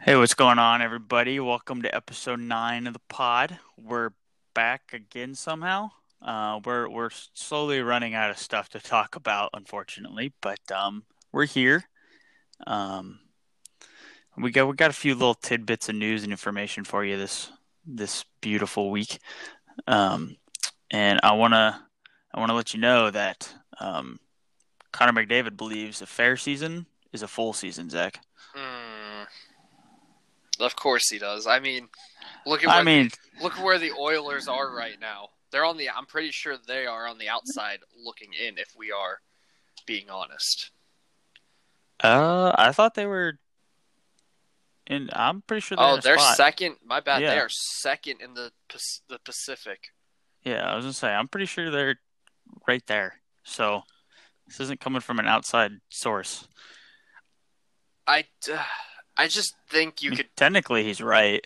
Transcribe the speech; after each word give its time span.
Hey, 0.00 0.14
what's 0.14 0.34
going 0.34 0.60
on, 0.60 0.80
everybody? 0.80 1.40
Welcome 1.40 1.82
to 1.82 1.92
episode 1.92 2.38
nine 2.38 2.86
of 2.86 2.92
the 2.92 3.00
pod. 3.08 3.58
We're 3.76 4.10
back 4.54 4.92
again 4.92 5.34
somehow. 5.34 5.90
Uh, 6.22 6.60
we're 6.64 6.88
we're 6.88 7.10
slowly 7.34 7.80
running 7.80 8.14
out 8.14 8.30
of 8.30 8.38
stuff 8.38 8.68
to 8.70 8.80
talk 8.80 9.16
about, 9.16 9.50
unfortunately, 9.54 10.32
but 10.40 10.60
um, 10.70 11.02
we're 11.32 11.46
here. 11.46 11.88
Um, 12.64 13.18
we 14.36 14.52
got 14.52 14.68
we 14.68 14.74
got 14.74 14.90
a 14.90 14.94
few 14.94 15.14
little 15.14 15.34
tidbits 15.34 15.88
of 15.88 15.96
news 15.96 16.22
and 16.22 16.30
information 16.30 16.84
for 16.84 17.04
you 17.04 17.16
this 17.18 17.50
this 17.84 18.24
beautiful 18.40 18.92
week, 18.92 19.18
um, 19.88 20.36
and 20.92 21.18
I 21.24 21.32
wanna 21.32 21.88
I 22.32 22.38
wanna 22.38 22.54
let 22.54 22.72
you 22.72 22.78
know 22.78 23.10
that 23.10 23.52
um, 23.80 24.20
Connor 24.92 25.24
McDavid 25.24 25.56
believes 25.56 26.00
a 26.00 26.06
fair 26.06 26.36
season 26.36 26.86
is 27.12 27.22
a 27.22 27.28
full 27.28 27.52
season. 27.52 27.90
Zach. 27.90 28.20
Mm, 28.56 28.67
of 30.60 30.76
course 30.76 31.08
he 31.08 31.18
does. 31.18 31.46
I 31.46 31.60
mean, 31.60 31.88
look 32.46 32.62
at 32.62 32.68
where 32.68 32.76
I 32.76 32.82
mean, 32.82 33.08
the, 33.36 33.42
look 33.44 33.58
at 33.58 33.64
where 33.64 33.78
the 33.78 33.92
Oilers 33.92 34.48
are 34.48 34.70
right 34.74 34.98
now. 35.00 35.28
They're 35.50 35.64
on 35.64 35.76
the. 35.76 35.88
I'm 35.90 36.06
pretty 36.06 36.30
sure 36.30 36.56
they 36.66 36.86
are 36.86 37.06
on 37.06 37.18
the 37.18 37.28
outside 37.28 37.78
looking 38.04 38.30
in. 38.32 38.58
If 38.58 38.74
we 38.76 38.92
are 38.92 39.20
being 39.86 40.10
honest. 40.10 40.70
uh, 42.02 42.52
I 42.56 42.72
thought 42.72 42.94
they 42.94 43.06
were. 43.06 43.38
And 44.86 45.10
I'm 45.12 45.42
pretty 45.42 45.60
sure 45.60 45.76
they're 45.76 45.86
Oh, 45.86 45.96
they're 45.98 46.18
spot. 46.18 46.36
second. 46.36 46.76
My 46.84 47.00
bad. 47.00 47.22
They 47.22 47.38
are 47.38 47.48
second 47.50 48.20
in 48.22 48.34
the 48.34 48.50
the 49.08 49.18
Pacific. 49.24 49.88
Yeah, 50.44 50.70
I 50.70 50.76
was 50.76 50.84
gonna 50.84 50.92
say 50.94 51.08
I'm 51.08 51.28
pretty 51.28 51.46
sure 51.46 51.70
they're 51.70 51.96
right 52.66 52.86
there. 52.86 53.20
So 53.44 53.82
this 54.46 54.60
isn't 54.60 54.80
coming 54.80 55.00
from 55.00 55.18
an 55.18 55.26
outside 55.26 55.72
source. 55.90 56.46
I, 58.06 58.24
I 59.18 59.26
just 59.26 59.54
think 59.68 60.00
you 60.00 60.08
I 60.08 60.12
mean, 60.12 60.16
could. 60.18 60.36
technically, 60.36 60.84
he's 60.84 61.02
right. 61.02 61.44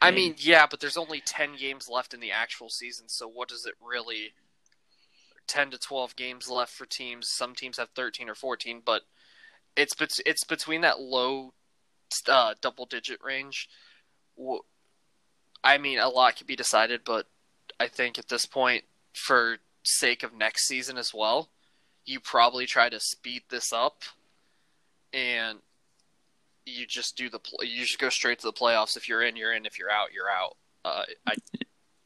I 0.00 0.10
mean, 0.10 0.34
yeah, 0.38 0.66
but 0.68 0.80
there's 0.80 0.96
only 0.96 1.20
ten 1.20 1.56
games 1.56 1.86
left 1.88 2.14
in 2.14 2.20
the 2.20 2.32
actual 2.32 2.68
season. 2.68 3.08
So 3.08 3.28
what 3.28 3.48
does 3.48 3.66
it 3.66 3.74
really? 3.80 4.32
Ten 5.46 5.70
to 5.70 5.78
twelve 5.78 6.16
games 6.16 6.48
left 6.48 6.72
for 6.72 6.86
teams. 6.86 7.28
Some 7.30 7.54
teams 7.54 7.78
have 7.78 7.90
thirteen 7.90 8.28
or 8.28 8.34
fourteen, 8.34 8.82
but 8.84 9.02
it's 9.76 9.94
bet- 9.94 10.20
it's 10.26 10.44
between 10.44 10.80
that 10.80 11.00
low 11.00 11.52
uh, 12.28 12.54
double 12.60 12.86
digit 12.86 13.20
range. 13.22 13.68
I 15.62 15.78
mean, 15.78 15.98
a 15.98 16.08
lot 16.08 16.36
could 16.36 16.46
be 16.46 16.56
decided, 16.56 17.02
but 17.04 17.26
I 17.78 17.88
think 17.88 18.18
at 18.18 18.28
this 18.28 18.46
point, 18.46 18.84
for 19.14 19.58
sake 19.84 20.22
of 20.22 20.34
next 20.34 20.66
season 20.66 20.96
as 20.96 21.12
well, 21.14 21.50
you 22.04 22.20
probably 22.20 22.66
try 22.66 22.88
to 22.88 23.00
speed 23.00 23.42
this 23.50 23.72
up, 23.72 24.02
and 25.12 25.58
you 26.66 26.86
just 26.86 27.16
do 27.16 27.28
the 27.28 27.38
pl- 27.38 27.64
you 27.64 27.82
just 27.82 27.98
go 27.98 28.08
straight 28.08 28.38
to 28.40 28.46
the 28.46 28.52
playoffs. 28.52 28.96
If 28.96 29.08
you're 29.08 29.22
in, 29.22 29.36
you're 29.36 29.52
in. 29.52 29.66
If 29.66 29.78
you're 29.78 29.90
out, 29.90 30.12
you're 30.12 30.30
out. 30.30 30.56
Uh, 30.84 31.04
I 31.26 31.34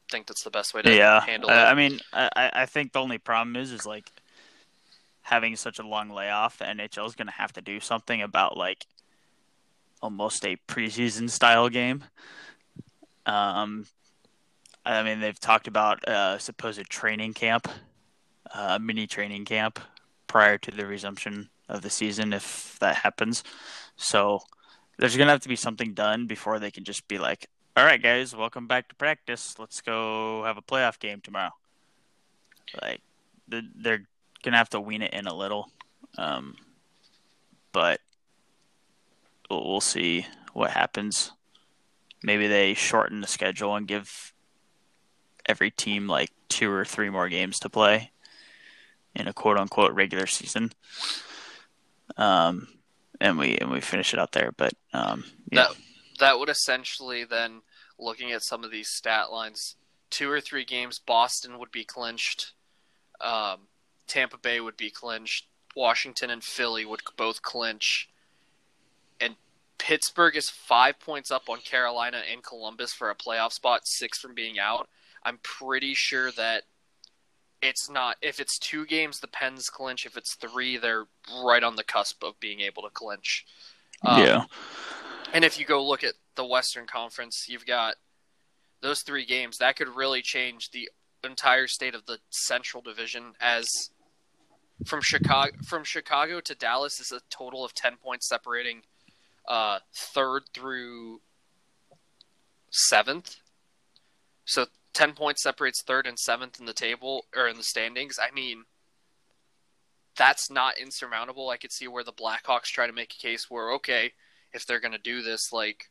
think 0.09 0.27
that's 0.27 0.43
the 0.43 0.49
best 0.49 0.73
way 0.73 0.81
to 0.81 0.95
yeah, 0.95 1.21
handle 1.21 1.49
it. 1.49 1.53
I 1.53 1.73
mean, 1.73 1.99
I, 2.13 2.51
I 2.53 2.65
think 2.65 2.93
the 2.93 2.99
only 2.99 3.17
problem 3.17 3.55
is 3.55 3.71
is 3.71 3.85
like 3.85 4.11
having 5.21 5.55
such 5.55 5.79
a 5.79 5.83
long 5.83 6.09
layoff. 6.09 6.57
The 6.57 6.65
NHL 6.65 7.07
is 7.07 7.15
gonna 7.15 7.31
have 7.31 7.53
to 7.53 7.61
do 7.61 7.79
something 7.79 8.21
about 8.21 8.57
like 8.57 8.85
almost 10.01 10.45
a 10.45 10.57
preseason 10.67 11.29
style 11.29 11.69
game. 11.69 12.03
Um, 13.25 13.85
I 14.85 15.03
mean, 15.03 15.19
they've 15.19 15.39
talked 15.39 15.67
about 15.67 16.03
a 16.07 16.37
supposed 16.39 16.89
training 16.89 17.33
camp, 17.33 17.67
uh, 18.53 18.79
mini 18.81 19.07
training 19.07 19.45
camp 19.45 19.79
prior 20.27 20.57
to 20.57 20.71
the 20.71 20.85
resumption 20.85 21.49
of 21.67 21.81
the 21.81 21.89
season, 21.89 22.33
if 22.33 22.77
that 22.79 22.95
happens. 22.95 23.43
So 23.99 24.39
there's 24.97 25.15
gonna 25.17 25.31
have 25.31 25.41
to 25.41 25.49
be 25.49 25.57
something 25.57 25.93
done 25.93 26.25
before 26.25 26.57
they 26.57 26.71
can 26.71 26.85
just 26.85 27.07
be 27.07 27.17
like, 27.17 27.47
"All 27.75 27.85
right, 27.85 28.01
guys, 28.01 28.35
welcome 28.35 28.65
back 28.65 28.87
to 28.89 28.95
practice. 28.95 29.59
Let's 29.59 29.81
go 29.81 30.43
have 30.45 30.57
a 30.57 30.61
playoff 30.61 30.99
game 30.99 31.21
tomorrow." 31.21 31.51
Like 32.81 33.01
they're, 33.47 33.61
they're 33.75 34.07
gonna 34.41 34.57
have 34.57 34.69
to 34.69 34.79
wean 34.79 35.01
it 35.01 35.13
in 35.13 35.27
a 35.27 35.35
little, 35.35 35.69
um, 36.17 36.55
but 37.73 37.99
we'll, 39.49 39.67
we'll 39.67 39.81
see 39.81 40.25
what 40.53 40.71
happens. 40.71 41.33
Maybe 42.23 42.47
they 42.47 42.73
shorten 42.73 43.19
the 43.19 43.27
schedule 43.27 43.75
and 43.75 43.87
give 43.87 44.33
every 45.45 45.71
team 45.71 46.07
like 46.07 46.31
two 46.47 46.71
or 46.71 46.85
three 46.85 47.09
more 47.09 47.27
games 47.27 47.59
to 47.59 47.69
play 47.69 48.11
in 49.13 49.27
a 49.27 49.33
quote 49.33 49.57
unquote 49.57 49.93
regular 49.93 50.25
season. 50.25 50.71
Um, 52.15 52.67
and 53.19 53.37
we 53.37 53.57
and 53.57 53.71
we 53.71 53.81
finish 53.81 54.13
it 54.13 54.19
out 54.19 54.31
there. 54.31 54.51
But 54.55 54.73
um, 54.93 55.25
yeah, 55.51 55.67
That 55.67 55.75
that 56.19 56.39
would 56.39 56.49
essentially 56.49 57.23
then, 57.23 57.61
looking 57.97 58.31
at 58.31 58.43
some 58.43 58.63
of 58.63 58.71
these 58.71 58.89
stat 58.89 59.31
lines, 59.31 59.75
two 60.09 60.29
or 60.29 60.41
three 60.41 60.65
games, 60.65 60.99
Boston 60.99 61.59
would 61.59 61.71
be 61.71 61.83
clinched, 61.83 62.53
um, 63.21 63.67
Tampa 64.07 64.37
Bay 64.37 64.59
would 64.59 64.77
be 64.77 64.89
clinched, 64.89 65.47
Washington 65.75 66.29
and 66.29 66.43
Philly 66.43 66.85
would 66.85 67.01
both 67.17 67.41
clinch, 67.41 68.09
and 69.19 69.35
Pittsburgh 69.77 70.35
is 70.35 70.49
five 70.49 70.99
points 70.99 71.31
up 71.31 71.49
on 71.49 71.59
Carolina 71.59 72.21
and 72.31 72.43
Columbus 72.43 72.93
for 72.93 73.09
a 73.09 73.15
playoff 73.15 73.53
spot, 73.53 73.87
six 73.87 74.19
from 74.19 74.33
being 74.33 74.59
out. 74.59 74.89
I'm 75.23 75.39
pretty 75.43 75.93
sure 75.93 76.31
that 76.31 76.63
it's 77.61 77.89
not 77.89 78.15
if 78.21 78.39
it's 78.39 78.57
two 78.57 78.85
games 78.85 79.19
the 79.19 79.27
Pens 79.27 79.69
clinch. 79.69 80.05
If 80.05 80.17
it's 80.17 80.35
three, 80.35 80.77
they're 80.77 81.05
right 81.43 81.63
on 81.63 81.75
the 81.75 81.83
cusp 81.83 82.23
of 82.23 82.39
being 82.39 82.61
able 82.61 82.83
to 82.83 82.89
clinch. 82.89 83.45
Um, 84.05 84.23
yeah, 84.23 84.43
and 85.33 85.43
if 85.43 85.59
you 85.59 85.65
go 85.65 85.85
look 85.85 86.03
at 86.03 86.13
the 86.35 86.45
Western 86.45 86.87
Conference, 86.87 87.45
you've 87.49 87.65
got 87.65 87.95
those 88.81 89.01
three 89.01 89.25
games 89.25 89.57
that 89.57 89.75
could 89.75 89.89
really 89.89 90.21
change 90.21 90.71
the 90.71 90.89
entire 91.23 91.67
state 91.67 91.95
of 91.95 92.05
the 92.05 92.19
Central 92.29 92.81
Division. 92.81 93.33
As 93.41 93.67
from 94.85 95.01
Chicago, 95.01 95.51
from 95.65 95.83
Chicago 95.83 96.39
to 96.39 96.55
Dallas 96.55 96.99
is 96.99 97.11
a 97.11 97.19
total 97.29 97.65
of 97.65 97.73
ten 97.73 97.97
points 97.97 98.29
separating 98.29 98.83
uh, 99.47 99.79
third 99.93 100.43
through 100.53 101.19
seventh. 102.71 103.35
So 104.45 104.67
ten 104.93 105.13
points 105.13 105.43
separates 105.43 105.83
third 105.83 106.07
and 106.07 106.17
seventh 106.19 106.59
in 106.59 106.65
the 106.65 106.73
table 106.73 107.25
or 107.35 107.47
in 107.47 107.57
the 107.57 107.63
standings. 107.63 108.17
I 108.21 108.31
mean, 108.31 108.65
that's 110.17 110.49
not 110.49 110.77
insurmountable. 110.77 111.49
I 111.49 111.57
could 111.57 111.71
see 111.71 111.87
where 111.87 112.03
the 112.03 112.13
Blackhawks 112.13 112.65
try 112.65 112.87
to 112.87 112.93
make 112.93 113.13
a 113.13 113.21
case 113.21 113.49
where 113.49 113.71
okay, 113.73 114.13
if 114.53 114.65
they're 114.65 114.79
going 114.79 114.91
to 114.93 114.97
do 114.97 115.21
this, 115.21 115.51
like 115.53 115.89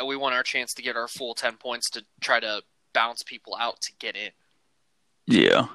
uh, 0.00 0.04
we 0.04 0.16
want 0.16 0.34
our 0.34 0.42
chance 0.42 0.74
to 0.74 0.82
get 0.82 0.96
our 0.96 1.08
full 1.08 1.34
ten 1.34 1.56
points 1.56 1.88
to 1.90 2.04
try 2.20 2.40
to 2.40 2.62
bounce 2.92 3.22
people 3.22 3.56
out 3.58 3.80
to 3.80 3.92
get 3.98 4.16
in. 4.16 4.30
yeah. 5.26 5.66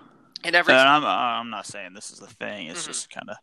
And 0.44 0.56
every 0.56 0.74
And 0.74 0.88
I'm 0.88 1.04
I'm 1.06 1.50
not 1.50 1.66
saying 1.66 1.94
this 1.94 2.12
is 2.12 2.20
the 2.20 2.28
thing. 2.28 2.68
It's 2.68 2.84
Mhm. 2.84 2.88
just 2.88 3.10
kind 3.10 3.30
of 3.30 3.38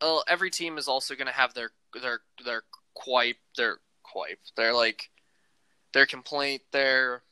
uh, 0.00 0.20
every 0.28 0.50
team 0.50 0.78
is 0.78 0.86
also 0.86 1.16
going 1.16 1.26
to 1.26 1.32
have 1.32 1.54
their 1.54 1.70
their 2.00 2.20
their 2.44 2.62
quipe 2.94 3.38
their 3.56 3.78
quipe 4.04 4.38
their 4.56 4.72
like 4.72 5.10
their 5.92 6.06
complaint 6.06 6.62
their 6.70 7.22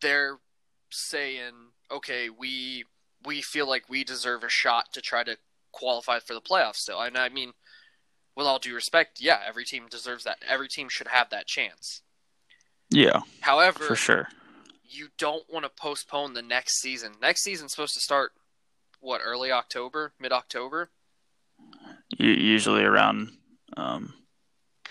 they're 0.00 0.38
saying 0.90 1.52
okay 1.90 2.28
we 2.30 2.84
we 3.24 3.42
feel 3.42 3.68
like 3.68 3.88
we 3.88 4.04
deserve 4.04 4.42
a 4.42 4.48
shot 4.48 4.92
to 4.92 5.00
try 5.00 5.22
to 5.22 5.36
qualify 5.72 6.18
for 6.18 6.34
the 6.34 6.40
playoffs 6.40 6.76
still 6.76 7.00
and 7.00 7.16
i 7.16 7.28
mean 7.28 7.52
with 8.36 8.46
all 8.46 8.58
due 8.58 8.74
respect 8.74 9.20
yeah 9.20 9.40
every 9.46 9.64
team 9.64 9.86
deserves 9.90 10.24
that 10.24 10.38
every 10.46 10.68
team 10.68 10.88
should 10.88 11.08
have 11.08 11.28
that 11.30 11.46
chance 11.46 12.02
yeah 12.90 13.20
however 13.40 13.84
for 13.84 13.96
sure. 13.96 14.28
you 14.82 15.08
don't 15.18 15.44
want 15.52 15.64
to 15.64 15.70
postpone 15.70 16.32
the 16.32 16.42
next 16.42 16.80
season 16.80 17.12
next 17.20 17.42
season's 17.42 17.72
supposed 17.72 17.94
to 17.94 18.00
start 18.00 18.32
what 19.00 19.20
early 19.22 19.52
october 19.52 20.12
mid-october 20.18 20.90
usually 22.18 22.82
around 22.82 23.32
um, 23.76 24.14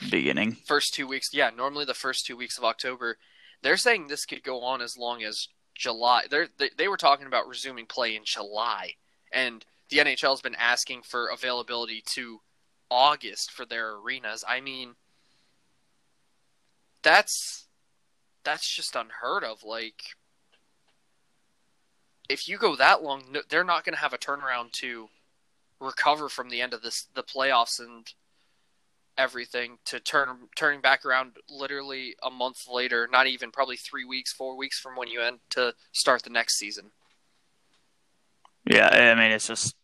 beginning. 0.10 0.57
first 0.65 0.94
two 0.94 1.07
weeks. 1.07 1.30
Yeah, 1.33 1.50
normally 1.56 1.86
the 1.86 1.94
first 1.94 2.25
two 2.25 2.38
weeks 2.38 2.57
of 2.57 2.63
October. 2.63 3.18
They're 3.62 3.77
saying 3.77 4.07
this 4.07 4.25
could 4.25 4.44
go 4.44 4.62
on 4.62 4.81
as 4.81 4.98
long 4.98 5.24
as 5.24 5.48
July. 5.75 6.24
They're, 6.30 6.48
they 6.57 6.69
they 6.77 6.88
were 6.88 6.98
talking 6.98 7.27
about 7.27 7.48
resuming 7.48 7.86
play 7.86 8.15
in 8.15 8.24
July, 8.24 8.94
and 9.31 9.65
the 9.89 9.98
NHL 9.98 10.31
has 10.31 10.42
been 10.42 10.56
asking 10.56 11.04
for 11.04 11.27
availability 11.27 12.04
to 12.13 12.42
August 12.89 13.51
for 13.51 13.65
their 13.65 13.95
arenas. 13.95 14.44
I 14.48 14.62
mean, 14.62 14.95
that's 17.04 17.68
that's 18.44 18.68
just 18.74 18.95
unheard 18.95 19.44
of. 19.44 19.63
Like, 19.63 20.01
if 22.30 22.48
you 22.48 22.57
go 22.57 22.75
that 22.75 23.03
long, 23.03 23.24
no- 23.31 23.42
they're 23.50 23.63
not 23.63 23.83
going 23.83 23.95
to 23.95 24.01
have 24.01 24.13
a 24.13 24.18
turnaround 24.18 24.71
to 24.74 25.10
recover 25.80 26.27
from 26.30 26.50
the 26.50 26.62
end 26.62 26.74
of 26.74 26.81
this 26.81 27.07
the 27.13 27.24
playoffs 27.24 27.80
and 27.80 28.13
everything 29.18 29.78
to 29.86 30.00
turn 30.00 30.30
turning 30.56 30.81
back 30.81 31.06
around 31.06 31.38
literally 31.50 32.16
a 32.24 32.30
month 32.30 32.68
later, 32.72 33.08
not 33.12 33.28
even 33.28 33.52
probably 33.52 33.78
three 33.78 34.06
weeks, 34.06 34.31
four 34.31 34.56
weeks 34.58 34.80
from 34.80 34.96
when 34.96 35.08
you 35.08 35.22
end 35.22 35.40
to 35.52 35.74
start 35.92 36.24
the 36.24 36.30
next 36.30 36.58
season. 36.58 36.92
Yeah, 38.69 38.88
I 38.88 39.16
mean 39.16 39.31
it's 39.31 39.48
just 39.48 39.75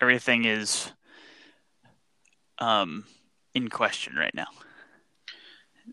everything 0.00 0.44
is 0.44 0.90
um 2.58 3.04
in 3.54 3.68
question 3.68 4.14
right 4.16 4.34
now. 4.34 4.48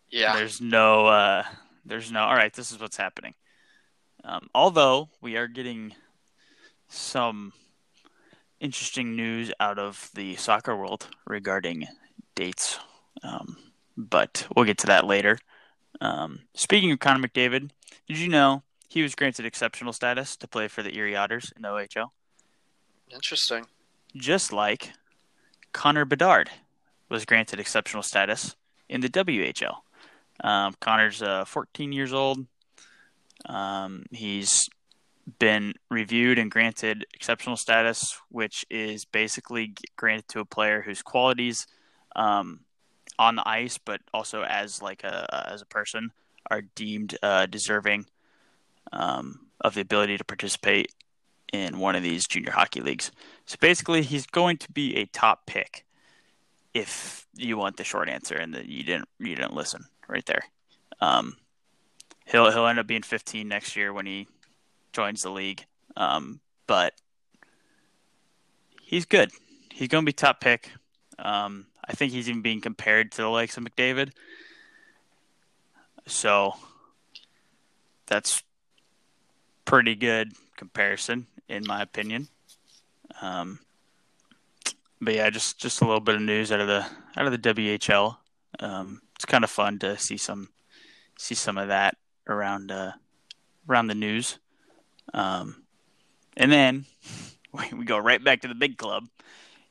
Yeah. 0.10 0.36
There's 0.36 0.62
no 0.62 1.08
uh 1.08 1.44
there's 1.86 2.12
no 2.12 2.22
all 2.22 2.36
right, 2.36 2.54
this 2.54 2.72
is 2.72 2.80
what's 2.80 2.98
happening. 2.98 3.34
Um, 4.24 4.50
although 4.56 5.10
we 5.22 5.38
are 5.38 5.48
getting 5.48 5.94
some 6.88 7.54
interesting 8.60 9.16
news 9.16 9.52
out 9.60 9.78
of 9.78 10.10
the 10.16 10.36
soccer 10.36 10.76
world 10.76 11.08
regarding 11.28 11.88
dates. 12.36 12.80
Um, 13.24 13.58
but 13.98 14.48
we'll 14.56 14.66
get 14.66 14.78
to 14.80 14.88
that 14.88 15.06
later. 15.06 15.40
Um, 16.02 16.42
speaking 16.54 16.92
of 16.92 17.00
Connor 17.00 17.28
McDavid, 17.28 17.72
did 18.08 18.20
you 18.20 18.28
know 18.28 18.64
he 18.90 19.02
was 19.02 19.16
granted 19.16 19.46
exceptional 19.46 19.94
status 19.94 20.36
to 20.38 20.48
play 20.48 20.68
for 20.68 20.84
the 20.84 20.96
Erie 20.96 21.16
Otters 21.16 21.52
in 21.56 21.62
the 21.62 21.70
OHL? 21.70 22.10
Interesting. 23.10 23.66
Just 24.16 24.52
like 24.52 24.92
Connor 25.72 26.06
Bedard 26.06 26.50
was 27.10 27.26
granted 27.26 27.60
exceptional 27.60 28.04
status 28.04 28.56
in 28.90 29.02
the 29.02 29.10
WHL. 29.10 29.76
Um, 30.44 30.76
Connor's 30.80 31.22
uh, 31.22 31.46
14 31.46 31.92
years 31.92 32.14
old. 32.14 32.46
Um, 33.46 34.06
he's 34.12 34.68
been 35.40 35.74
reviewed 35.90 36.38
and 36.38 36.52
granted 36.52 37.06
exceptional 37.14 37.58
status, 37.58 38.20
which 38.30 38.66
is 38.70 39.06
basically 39.06 39.74
granted 39.96 40.28
to 40.30 40.40
a 40.40 40.46
player 40.46 40.82
whose 40.82 41.02
qualities 41.02 41.66
um, 42.16 42.62
on 43.18 43.36
the 43.36 43.48
ice, 43.48 43.78
but 43.78 44.02
also 44.14 44.44
as 44.44 44.82
like 44.82 45.04
a 45.04 45.50
as 45.52 45.62
a 45.62 45.66
person, 45.66 46.12
are 46.50 46.62
deemed 46.62 47.18
uh, 47.24 47.46
deserving 47.46 48.06
um, 48.92 49.48
of 49.62 49.74
the 49.74 49.82
ability 49.82 50.18
to 50.18 50.24
participate 50.24 50.92
in 51.54 51.80
one 51.80 51.96
of 51.96 52.04
these 52.04 52.28
junior 52.28 52.52
hockey 52.52 52.82
leagues. 52.82 53.12
So 53.46 53.56
basically, 53.60 54.02
he's 54.02 54.26
going 54.26 54.58
to 54.58 54.72
be 54.72 54.96
a 54.98 55.06
top 55.06 55.46
pick 55.46 55.86
if 56.74 57.26
you 57.36 57.58
want 57.58 57.78
the 57.78 57.84
short 57.84 58.10
answer 58.10 58.36
and 58.36 58.54
that 58.54 58.66
you 58.66 58.84
didn't 58.84 59.08
you 59.20 59.36
didn't 59.36 59.54
listen 59.54 59.86
right 60.08 60.26
there. 60.26 60.44
Um, 61.00 61.38
he'll 62.26 62.52
he'll 62.52 62.68
end 62.68 62.80
up 62.80 62.88
being 62.88 63.04
15 63.04 63.48
next 63.48 63.76
year 63.76 63.94
when 63.94 64.06
he 64.06 64.28
joins 64.94 65.22
the 65.22 65.30
league. 65.30 65.66
Um, 65.98 66.42
but 66.68 66.94
he's 68.82 69.06
good. 69.06 69.32
He's 69.72 69.88
going 69.88 70.04
to 70.04 70.06
be 70.06 70.14
top 70.14 70.42
pick. 70.42 70.72
Um, 71.20 71.68
I 71.88 71.94
think 71.94 72.12
he's 72.12 72.30
even 72.30 72.42
being 72.42 72.62
compared 72.62 73.12
to 73.14 73.22
the 73.22 73.28
likes 73.28 73.58
of 73.58 73.64
McDavid. 73.64 74.12
So 76.08 76.56
that's 78.08 78.44
pretty 79.66 79.96
good 79.96 80.34
comparison, 80.56 81.28
in 81.48 81.66
my 81.66 81.82
opinion. 81.82 82.28
Um, 83.22 83.60
but 85.02 85.16
yeah, 85.16 85.30
just 85.30 85.60
just 85.60 85.82
a 85.82 85.86
little 85.86 86.00
bit 86.00 86.16
of 86.16 86.22
news 86.22 86.52
out 86.52 86.60
of 86.60 86.68
the 86.68 86.86
out 87.18 87.26
of 87.26 87.32
the 87.32 87.54
WHL. 87.54 88.18
Um, 88.60 89.02
it's 89.16 89.26
kind 89.26 89.44
of 89.44 89.50
fun 89.50 89.80
to 89.80 89.98
see 89.98 90.18
some 90.18 90.50
see 91.18 91.36
some 91.36 91.58
of 91.58 91.68
that 91.68 91.98
around 92.28 92.72
uh, 92.72 92.94
around 93.70 93.88
the 93.88 93.96
news. 93.96 94.40
Um, 95.14 95.64
and 96.38 96.52
then 96.52 96.86
we 97.74 97.86
go 97.86 97.98
right 97.98 98.24
back 98.24 98.42
to 98.42 98.48
the 98.48 98.56
big 98.56 98.78
club. 98.78 99.08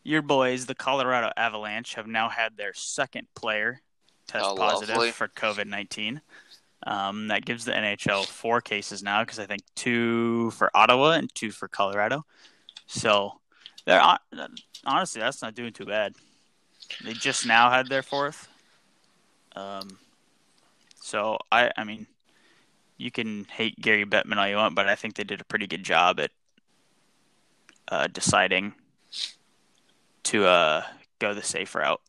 Your 0.05 0.23
boys, 0.23 0.67
the 0.67 0.75
Colorado 0.75 1.33
Avalanche, 1.37 1.95
have 1.95 2.07
now 2.07 2.29
had 2.29 2.57
their 2.57 2.75
second 2.75 3.27
player 3.35 3.81
test 4.27 4.45
Oh, 4.47 4.55
positive 4.55 4.97
lovely. 4.97 5.11
for 5.13 5.29
COVID 5.29 5.67
19. 5.67 6.21
Um, 6.87 7.29
that 7.29 7.47
gives 7.47 7.65
the 7.65 7.73
NHL 7.73 8.27
four 8.27 8.61
cases 8.61 9.03
now 9.03 9.23
because 9.25 9.39
I 9.39 9.47
think 9.47 9.63
two 9.75 10.51
for 10.53 10.71
Ottawa 10.77 11.13
and 11.13 11.35
two 11.35 11.51
for 11.51 11.67
Colorado. 11.67 12.27
So, 12.87 13.41
they're 13.87 14.03
honestly, 14.85 15.21
that's 15.21 15.41
not 15.41 15.55
doing 15.55 15.73
too 15.73 15.87
bad. 15.87 16.15
They 17.03 17.15
just 17.15 17.47
now 17.47 17.71
had 17.71 17.89
their 17.89 18.03
fourth. 18.03 18.49
Um, 19.57 19.99
so 21.01 21.39
I, 21.51 21.71
I 21.77 21.85
mean, 21.85 22.07
you 22.99 23.11
can 23.11 23.45
hate 23.45 23.81
Gary 23.81 24.05
Bettman 24.05 24.37
all 24.37 24.49
you 24.49 24.57
want, 24.57 24.75
but 24.75 24.87
I 24.89 24.95
think 24.95 25.15
they 25.15 25.25
did 25.25 25.41
a 25.41 25.45
pretty 25.45 25.67
good 25.67 25.83
job 25.83 26.21
at 26.21 26.31
uh, 27.89 28.07
deciding 28.09 28.75
to 30.25 30.47
uh, 30.47 30.83
go 31.19 31.35
the 31.35 31.43
safe 31.43 31.75
route. 31.75 32.01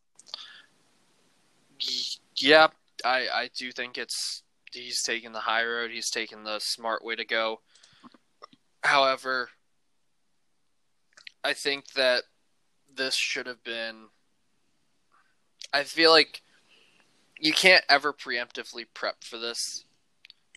Yeah, 2.36 2.68
I 3.04 3.28
I 3.32 3.50
do 3.54 3.72
think 3.72 3.98
it's 3.98 4.42
he's 4.72 5.02
taking 5.02 5.32
the 5.32 5.40
high 5.40 5.64
road. 5.64 5.90
He's 5.90 6.10
taking 6.10 6.44
the 6.44 6.58
smart 6.58 7.04
way 7.04 7.16
to 7.16 7.24
go. 7.24 7.60
However, 8.82 9.48
I 11.44 11.52
think 11.52 11.92
that 11.92 12.24
this 12.94 13.14
should 13.14 13.46
have 13.46 13.62
been. 13.62 14.08
I 15.72 15.82
feel 15.82 16.10
like 16.10 16.42
you 17.38 17.52
can't 17.52 17.84
ever 17.88 18.12
preemptively 18.12 18.86
prep 18.94 19.22
for 19.22 19.38
this, 19.38 19.84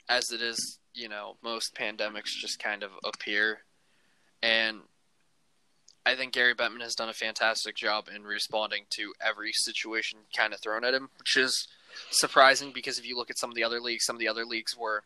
as 0.08 0.32
it 0.32 0.42
is. 0.42 0.80
You 0.94 1.10
know, 1.10 1.38
most 1.44 1.76
pandemics 1.76 2.36
just 2.36 2.62
kind 2.62 2.84
of 2.84 2.92
appear, 3.04 3.60
and 4.42 4.80
I 6.06 6.16
think 6.16 6.34
Gary 6.34 6.56
Bettman 6.56 6.82
has 6.82 6.96
done 6.96 7.10
a 7.10 7.14
fantastic 7.14 7.76
job 7.76 8.08
in 8.14 8.24
responding 8.24 8.86
to 8.92 9.14
every 9.22 9.52
situation 9.54 10.20
kind 10.36 10.54
of 10.54 10.60
thrown 10.60 10.84
at 10.84 10.94
him, 10.94 11.10
which 11.20 11.38
is 11.38 11.68
surprising 12.10 12.72
because 12.74 12.98
if 12.98 13.06
you 13.06 13.16
look 13.16 13.30
at 13.30 13.38
some 13.38 13.50
of 13.50 13.56
the 13.56 13.64
other 13.64 13.80
leagues, 13.80 14.06
some 14.06 14.16
of 14.16 14.20
the 14.20 14.28
other 14.28 14.46
leagues 14.46 14.76
were 14.78 15.04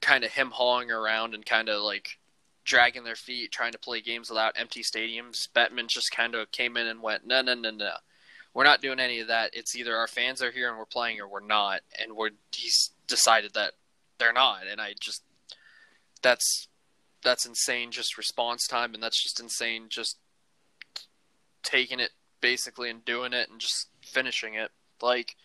kind 0.00 0.24
of 0.24 0.32
him 0.32 0.50
hawing 0.50 0.90
around 0.90 1.34
and 1.34 1.46
kind 1.46 1.68
of 1.68 1.82
like 1.82 2.18
dragging 2.64 3.04
their 3.04 3.16
feet, 3.16 3.52
trying 3.52 3.72
to 3.72 3.78
play 3.78 4.00
games 4.00 4.28
without 4.28 4.54
empty 4.56 4.82
stadiums. 4.82 5.48
Bettman 5.54 5.88
just 5.88 6.10
kind 6.10 6.34
of 6.34 6.50
came 6.50 6.76
in 6.76 6.86
and 6.86 7.02
went, 7.02 7.26
no, 7.26 7.42
no, 7.42 7.54
no, 7.54 7.70
no. 7.70 7.92
We're 8.52 8.64
not 8.64 8.82
doing 8.82 8.98
any 8.98 9.20
of 9.20 9.28
that. 9.28 9.50
It's 9.52 9.76
either 9.76 9.96
our 9.96 10.08
fans 10.08 10.42
are 10.42 10.50
here 10.50 10.68
and 10.68 10.76
we're 10.76 10.84
playing 10.84 11.20
or 11.20 11.28
we're 11.28 11.40
not. 11.40 11.80
And 12.00 12.16
we're 12.16 12.30
he's 12.52 12.90
decided 13.06 13.54
that 13.54 13.74
they're 14.18 14.32
not. 14.32 14.62
And 14.70 14.80
I 14.80 14.94
just 15.00 15.22
that's 16.22 16.68
that's 17.22 17.46
insane 17.46 17.90
just 17.90 18.16
response 18.16 18.66
time 18.66 18.94
and 18.94 19.02
that's 19.02 19.22
just 19.22 19.40
insane 19.40 19.86
just 19.88 20.18
taking 21.62 22.00
it 22.00 22.10
basically 22.40 22.88
and 22.88 23.04
doing 23.04 23.32
it 23.32 23.50
and 23.50 23.60
just 23.60 23.88
finishing 24.02 24.54
it 24.54 24.70
like 25.02 25.36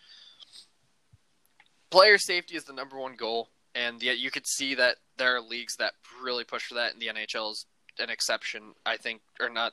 player 1.90 2.18
safety 2.18 2.56
is 2.56 2.64
the 2.64 2.72
number 2.72 2.98
one 2.98 3.14
goal 3.14 3.50
and 3.74 4.02
yet 4.02 4.18
you 4.18 4.30
could 4.30 4.46
see 4.46 4.74
that 4.74 4.96
there 5.18 5.36
are 5.36 5.40
leagues 5.40 5.76
that 5.76 5.92
really 6.22 6.44
push 6.44 6.64
for 6.64 6.74
that 6.74 6.92
and 6.92 7.00
the 7.00 7.08
NHL 7.08 7.52
is 7.52 7.66
an 7.98 8.10
exception 8.10 8.74
I 8.84 8.96
think 8.96 9.20
or 9.40 9.50
not 9.50 9.72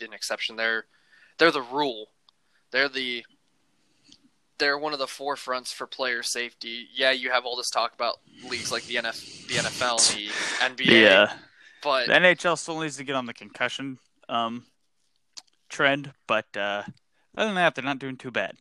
an 0.00 0.12
exception 0.12 0.56
they're 0.56 0.84
they're 1.38 1.50
the 1.50 1.62
rule 1.62 2.08
they're 2.70 2.88
the 2.88 3.24
they're 4.58 4.78
one 4.78 4.92
of 4.92 4.98
the 4.98 5.06
forefronts 5.06 5.72
for 5.72 5.86
player 5.86 6.22
safety. 6.22 6.88
Yeah, 6.92 7.12
you 7.12 7.30
have 7.30 7.44
all 7.44 7.56
this 7.56 7.70
talk 7.70 7.94
about 7.94 8.16
leagues 8.48 8.70
like 8.70 8.84
the 8.84 8.96
NF, 8.96 9.37
the 9.48 9.54
NFL, 9.54 10.62
and 10.62 10.76
the 10.76 10.84
NBA, 10.84 11.02
Yeah, 11.02 11.32
but 11.82 12.06
the 12.06 12.12
NHL 12.14 12.56
still 12.58 12.80
needs 12.80 12.96
to 12.98 13.04
get 13.04 13.16
on 13.16 13.26
the 13.26 13.34
concussion 13.34 13.98
um, 14.28 14.66
trend, 15.68 16.12
but 16.26 16.46
uh, 16.56 16.82
other 17.36 17.48
than 17.48 17.54
that, 17.56 17.74
they're 17.74 17.84
not 17.84 17.98
doing 17.98 18.16
too 18.16 18.30
bad. 18.30 18.56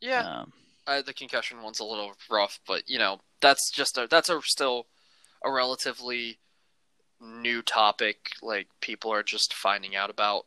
yeah, 0.00 0.40
Um, 0.40 0.52
uh, 0.86 1.02
the 1.02 1.12
concussion 1.12 1.62
one's 1.62 1.80
a 1.80 1.84
little 1.84 2.14
rough, 2.30 2.60
but 2.66 2.88
you 2.88 2.98
know 2.98 3.20
that's 3.40 3.70
just 3.70 3.98
a 3.98 4.06
that's 4.08 4.28
a 4.28 4.40
still 4.42 4.86
a 5.44 5.50
relatively 5.50 6.38
new 7.20 7.62
topic. 7.62 8.30
Like 8.42 8.68
people 8.80 9.12
are 9.12 9.22
just 9.22 9.52
finding 9.54 9.94
out 9.94 10.10
about. 10.10 10.46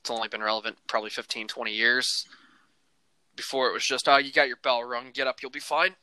It's 0.00 0.10
only 0.10 0.28
been 0.28 0.42
relevant 0.42 0.78
probably 0.86 1.10
15, 1.10 1.46
20 1.48 1.72
years. 1.72 2.26
Before 3.40 3.70
it 3.70 3.72
was 3.72 3.86
just, 3.86 4.06
oh, 4.06 4.18
you 4.18 4.30
got 4.32 4.48
your 4.48 4.58
bell 4.62 4.84
rung, 4.84 5.12
get 5.14 5.26
up, 5.26 5.40
you'll 5.40 5.50
be 5.50 5.60
fine. 5.60 5.96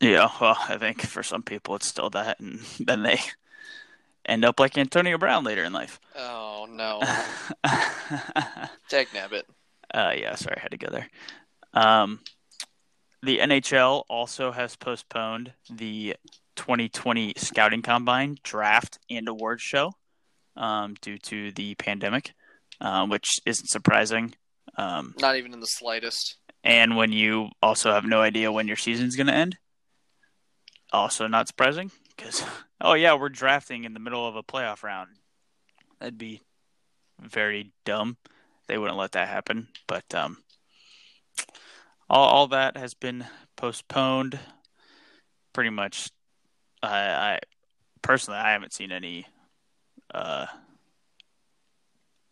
yeah, 0.00 0.28
well, 0.40 0.58
I 0.68 0.76
think 0.78 1.00
for 1.02 1.22
some 1.22 1.44
people 1.44 1.76
it's 1.76 1.86
still 1.86 2.10
that, 2.10 2.40
and 2.40 2.58
then 2.80 3.04
they 3.04 3.20
end 4.24 4.44
up 4.44 4.58
like 4.58 4.76
Antonio 4.76 5.16
Brown 5.16 5.44
later 5.44 5.62
in 5.62 5.72
life. 5.72 6.00
Oh 6.16 6.66
no, 6.68 6.98
uh, 7.62 8.66
Dag 8.88 9.06
nabbit. 9.14 9.44
yeah, 9.94 10.34
sorry, 10.34 10.56
I 10.56 10.60
had 10.60 10.72
to 10.72 10.76
go 10.76 10.88
there. 10.90 11.08
Um, 11.72 12.18
the 13.22 13.38
NHL 13.38 14.02
also 14.08 14.50
has 14.50 14.74
postponed 14.74 15.52
the 15.70 16.16
2020 16.56 17.34
scouting 17.36 17.82
combine, 17.82 18.38
draft, 18.42 18.98
and 19.08 19.28
awards 19.28 19.62
show 19.62 19.92
um, 20.56 20.96
due 21.00 21.18
to 21.18 21.52
the 21.52 21.76
pandemic, 21.76 22.34
um, 22.80 23.08
which 23.08 23.28
isn't 23.46 23.68
surprising. 23.68 24.34
Um, 24.76 25.14
Not 25.20 25.36
even 25.36 25.52
in 25.52 25.60
the 25.60 25.66
slightest. 25.66 26.38
And 26.66 26.96
when 26.96 27.12
you 27.12 27.50
also 27.62 27.92
have 27.92 28.04
no 28.04 28.20
idea 28.20 28.50
when 28.50 28.66
your 28.66 28.76
season's 28.76 29.14
going 29.14 29.28
to 29.28 29.32
end, 29.32 29.56
also 30.92 31.28
not 31.28 31.46
surprising 31.46 31.92
because 32.16 32.42
oh 32.80 32.94
yeah, 32.94 33.14
we're 33.14 33.28
drafting 33.28 33.84
in 33.84 33.94
the 33.94 34.00
middle 34.00 34.26
of 34.26 34.34
a 34.34 34.42
playoff 34.42 34.82
round. 34.82 35.10
That'd 36.00 36.18
be 36.18 36.40
very 37.20 37.70
dumb. 37.84 38.16
They 38.66 38.78
wouldn't 38.78 38.98
let 38.98 39.12
that 39.12 39.28
happen, 39.28 39.68
but 39.86 40.12
um, 40.12 40.38
all 42.10 42.28
all 42.28 42.46
that 42.48 42.76
has 42.76 42.94
been 42.94 43.24
postponed. 43.54 44.40
Pretty 45.52 45.70
much, 45.70 46.10
I, 46.82 46.98
I 46.98 47.38
personally 48.02 48.40
I 48.40 48.50
haven't 48.50 48.72
seen 48.72 48.90
any 48.90 49.26
uh, 50.12 50.46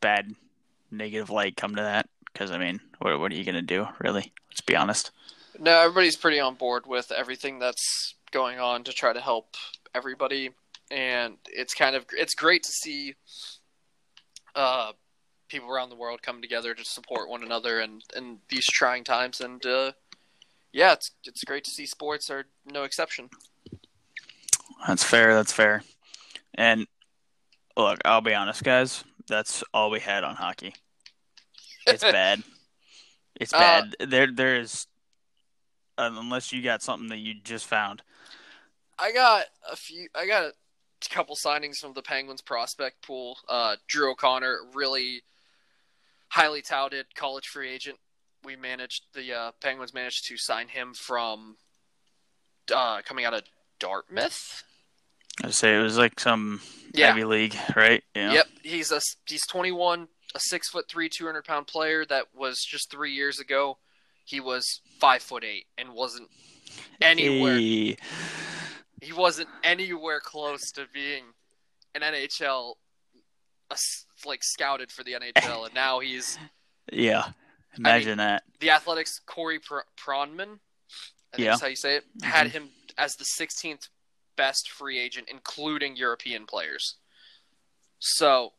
bad 0.01 0.33
negative 0.91 1.31
light 1.31 1.57
come 1.57 1.77
to 1.77 1.83
that 1.83 2.09
because 2.35 2.51
I 2.51 2.59
mean, 2.59 2.81
what 2.99 3.19
what 3.19 3.33
are 3.33 3.37
you 3.37 3.45
gonna 3.45 3.63
do, 3.63 3.87
really? 4.01 4.33
Let's 4.51 4.61
be 4.61 4.77
honest. 4.77 5.11
No, 5.59 5.81
everybody's 5.81 6.17
pretty 6.17 6.41
on 6.41 6.57
board 6.57 6.85
with 6.87 7.11
everything 7.13 7.59
that's 7.61 8.15
going 8.33 8.59
on 8.59 8.85
to 8.85 8.93
try 8.93 9.13
to 9.13 9.21
help 9.21 9.55
everybody, 9.95 10.51
and 10.91 11.37
it's 11.47 11.75
kind 11.75 11.97
of 11.97 12.05
it's 12.13 12.35
great 12.35 12.65
to 12.65 12.71
see 12.71 13.15
uh, 14.55 14.93
people 15.49 15.71
around 15.71 15.91
the 15.91 15.97
world 15.97 16.23
come 16.23 16.43
together 16.43 16.75
to 16.75 16.85
support 16.85 17.29
one 17.29 17.43
another 17.43 17.81
and 17.81 18.03
in 18.17 18.39
these 18.49 18.67
trying 18.67 19.05
times. 19.05 19.41
And 19.41 19.65
uh, 19.65 19.93
yeah, 20.73 20.93
it's 20.93 21.13
it's 21.25 21.45
great 21.45 21.65
to 21.65 21.71
see 21.71 21.87
sports 21.87 22.29
are 22.31 22.47
no 22.71 22.83
exception. 22.83 23.31
That's 24.87 25.05
fair. 25.05 25.35
That's 25.35 25.53
fair. 25.53 25.83
And 26.55 26.87
look, 27.77 28.01
I'll 28.05 28.21
be 28.21 28.35
honest, 28.35 28.65
guys. 28.65 29.05
That's 29.29 29.65
all 29.73 29.91
we 29.91 30.01
had 30.01 30.25
on 30.25 30.35
hockey. 30.35 30.75
It's 31.87 32.03
bad. 32.03 32.43
It's 33.37 33.53
Uh, 33.53 33.59
bad. 33.59 33.97
there, 34.11 34.31
there 34.33 34.61
is, 34.61 34.87
unless 35.99 36.53
you 36.53 36.63
got 36.63 36.83
something 36.83 37.09
that 37.09 37.19
you 37.19 37.35
just 37.43 37.67
found. 37.67 38.03
I 38.99 39.13
got 39.13 39.47
a 39.71 39.77
few. 39.77 40.09
I 40.15 40.27
got 40.27 40.45
a 40.45 40.53
couple 41.11 41.35
signings 41.37 41.79
from 41.79 41.95
the 41.95 42.03
Penguins 42.03 42.43
prospect 42.43 43.03
pool. 43.03 43.39
Uh, 43.49 43.77
Drew 43.89 44.13
O'Connor, 44.13 44.59
really 44.73 45.23
highly 46.29 46.63
touted 46.63 47.15
college 47.15 47.47
free 47.49 47.71
agent. 47.71 47.99
We 48.45 48.57
managed 48.57 49.03
the 49.15 49.33
uh, 49.33 49.51
Penguins 49.61 49.93
managed 49.95 50.27
to 50.29 50.37
sign 50.37 50.69
him 50.69 50.95
from 50.95 51.57
uh, 52.73 53.03
coming 53.03 53.25
out 53.25 53.35
of 53.35 53.43
Dartmouth. 53.81 54.63
I 55.43 55.51
say 55.51 55.77
it 55.77 55.83
was 55.83 55.99
like 55.99 56.21
some 56.21 56.61
Yeah. 56.93 57.11
Ivy 57.11 57.25
League, 57.25 57.57
right? 57.75 58.05
Yeah. 58.15 58.33
Yep, 58.35 58.47
he's 58.63 58.93
a 58.93 59.01
he's 59.27 59.45
21, 59.47 60.07
a 60.35 60.41
six 60.41 60.69
foot 60.71 60.87
three, 60.89 61.09
two 61.09 61.27
hundred 61.27 61.45
pound 61.45 61.67
player. 61.67 62.05
That 62.05 62.27
was 62.35 62.59
just 62.59 62.91
three 62.91 63.13
years 63.13 63.41
ago. 63.41 63.79
He 64.25 64.41
was 64.41 64.81
five 65.01 65.23
foot 65.23 65.45
eight 65.45 65.67
and 65.79 65.93
wasn't 65.93 66.29
anywhere. 67.01 67.57
Hey. 67.59 67.97
He 69.03 69.13
wasn't 69.13 69.49
anywhere 69.63 70.21
close 70.21 70.71
to 70.73 70.87
being 70.93 71.25
an 71.95 72.01
NHL, 72.01 72.75
a 73.71 73.77
like 74.25 74.43
scouted 74.43 74.91
for 74.91 75.05
the 75.05 75.13
NHL, 75.13 75.67
and 75.67 75.75
now 75.75 76.01
he's 76.01 76.39
Yeah. 76.93 77.29
Imagine 77.77 78.19
that. 78.19 78.45
the 78.61 78.71
Athletics. 78.71 79.21
Corey 79.27 79.59
Pr- 79.59 79.81
Pronman, 79.97 80.59
I 81.33 81.37
think 81.37 81.45
Yeah. 81.45 81.51
that's 81.51 81.61
how 81.61 81.67
you 81.67 81.77
say 81.77 81.97
it, 81.97 82.05
mm-hmm. 82.05 82.31
had 82.31 82.47
him 82.49 82.71
as 82.97 83.15
the 83.17 83.25
16th 83.25 83.89
best 84.37 84.71
free 84.71 84.99
agent, 84.99 85.29
including 85.29 85.97
European 85.97 86.47
players. 86.47 86.97
So 87.99 88.53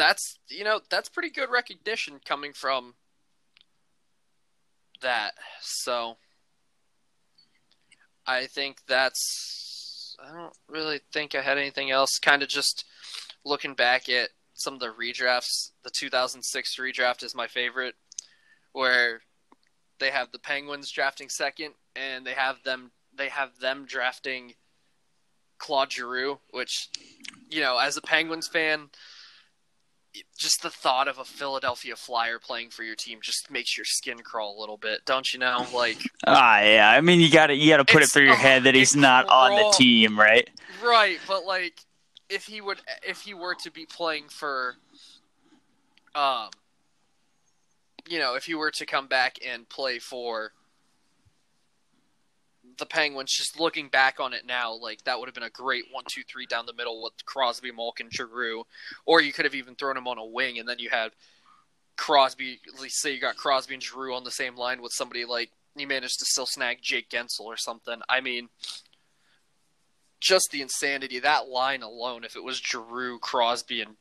that's 0.00 0.38
you 0.48 0.64
know 0.64 0.80
that's 0.88 1.10
pretty 1.10 1.28
good 1.28 1.50
recognition 1.50 2.20
coming 2.24 2.54
from 2.54 2.94
that. 5.02 5.34
So 5.60 6.16
I 8.26 8.46
think 8.46 8.78
that's 8.88 10.16
I 10.18 10.34
don't 10.34 10.56
really 10.68 11.00
think 11.12 11.34
I 11.34 11.42
had 11.42 11.58
anything 11.58 11.90
else. 11.90 12.18
Kind 12.18 12.42
of 12.42 12.48
just 12.48 12.86
looking 13.44 13.74
back 13.74 14.08
at 14.08 14.30
some 14.54 14.72
of 14.72 14.80
the 14.80 14.88
redrafts. 14.88 15.72
The 15.84 15.90
2006 15.90 16.76
redraft 16.80 17.22
is 17.22 17.34
my 17.34 17.46
favorite, 17.46 17.94
where 18.72 19.20
they 19.98 20.10
have 20.10 20.32
the 20.32 20.38
Penguins 20.38 20.90
drafting 20.90 21.28
second, 21.28 21.74
and 21.94 22.26
they 22.26 22.32
have 22.32 22.62
them 22.64 22.92
they 23.14 23.28
have 23.28 23.58
them 23.60 23.84
drafting 23.86 24.54
Claude 25.58 25.92
Giroux, 25.92 26.38
which 26.52 26.88
you 27.50 27.60
know, 27.60 27.76
as 27.76 27.98
a 27.98 28.02
Penguins 28.02 28.48
fan, 28.48 28.88
just 30.36 30.62
the 30.62 30.70
thought 30.70 31.08
of 31.08 31.18
a 31.18 31.24
Philadelphia 31.24 31.94
Flyer 31.96 32.38
playing 32.38 32.70
for 32.70 32.82
your 32.82 32.96
team 32.96 33.18
just 33.22 33.50
makes 33.50 33.76
your 33.76 33.84
skin 33.84 34.18
crawl 34.18 34.58
a 34.58 34.60
little 34.60 34.76
bit, 34.76 35.04
don't 35.04 35.32
you 35.32 35.38
know? 35.38 35.66
Like, 35.74 35.98
Ah, 36.26 36.60
yeah. 36.60 36.90
I 36.90 37.00
mean, 37.00 37.20
you 37.20 37.30
got 37.30 37.48
to 37.48 37.54
you 37.54 37.70
got 37.70 37.78
to 37.78 37.84
put 37.84 38.02
it 38.02 38.10
through 38.10 38.24
your 38.24 38.36
head 38.36 38.64
that 38.64 38.74
he's 38.74 38.96
not 38.96 39.28
on 39.28 39.54
the 39.54 39.76
team, 39.76 40.18
right? 40.18 40.48
right, 40.82 41.18
but 41.28 41.44
like, 41.44 41.80
if 42.28 42.46
he 42.46 42.60
would, 42.60 42.78
if 43.06 43.22
he 43.22 43.34
were 43.34 43.54
to 43.56 43.70
be 43.70 43.86
playing 43.86 44.28
for, 44.28 44.76
um, 46.14 46.50
you 48.08 48.18
know, 48.18 48.34
if 48.34 48.44
he 48.44 48.54
were 48.54 48.70
to 48.72 48.86
come 48.86 49.06
back 49.06 49.38
and 49.46 49.68
play 49.68 49.98
for 49.98 50.52
the 52.80 52.86
Penguins, 52.86 53.32
just 53.32 53.60
looking 53.60 53.88
back 53.88 54.18
on 54.18 54.32
it 54.32 54.44
now, 54.44 54.74
like 54.74 55.04
that 55.04 55.18
would 55.18 55.28
have 55.28 55.34
been 55.34 55.44
a 55.44 55.50
great 55.50 55.84
one, 55.92 56.04
two, 56.08 56.22
three 56.24 56.46
down 56.46 56.66
the 56.66 56.72
middle 56.72 57.02
with 57.02 57.12
Crosby, 57.24 57.70
Malkin, 57.70 58.06
and 58.06 58.12
Giroux, 58.12 58.64
or 59.06 59.20
you 59.20 59.32
could 59.32 59.44
have 59.44 59.54
even 59.54 59.76
thrown 59.76 59.96
him 59.96 60.08
on 60.08 60.18
a 60.18 60.24
wing, 60.24 60.58
and 60.58 60.68
then 60.68 60.78
you 60.80 60.90
had 60.90 61.12
Crosby. 61.96 62.60
Least 62.80 63.00
say 63.00 63.14
you 63.14 63.20
got 63.20 63.36
Crosby 63.36 63.74
and 63.74 63.82
Giroux 63.82 64.14
on 64.14 64.24
the 64.24 64.30
same 64.30 64.56
line 64.56 64.82
with 64.82 64.92
somebody 64.92 65.24
like 65.24 65.50
you 65.76 65.86
managed 65.86 66.18
to 66.18 66.24
still 66.24 66.46
snag 66.46 66.78
Jake 66.82 67.08
Guentzel 67.08 67.42
or 67.42 67.56
something. 67.56 68.00
I 68.08 68.20
mean, 68.20 68.48
just 70.20 70.48
the 70.50 70.62
insanity 70.62 71.20
that 71.20 71.48
line 71.48 71.82
alone. 71.82 72.24
If 72.24 72.36
it 72.36 72.44
was 72.44 72.58
Giroux, 72.58 73.18
Crosby, 73.18 73.80
and 73.80 73.96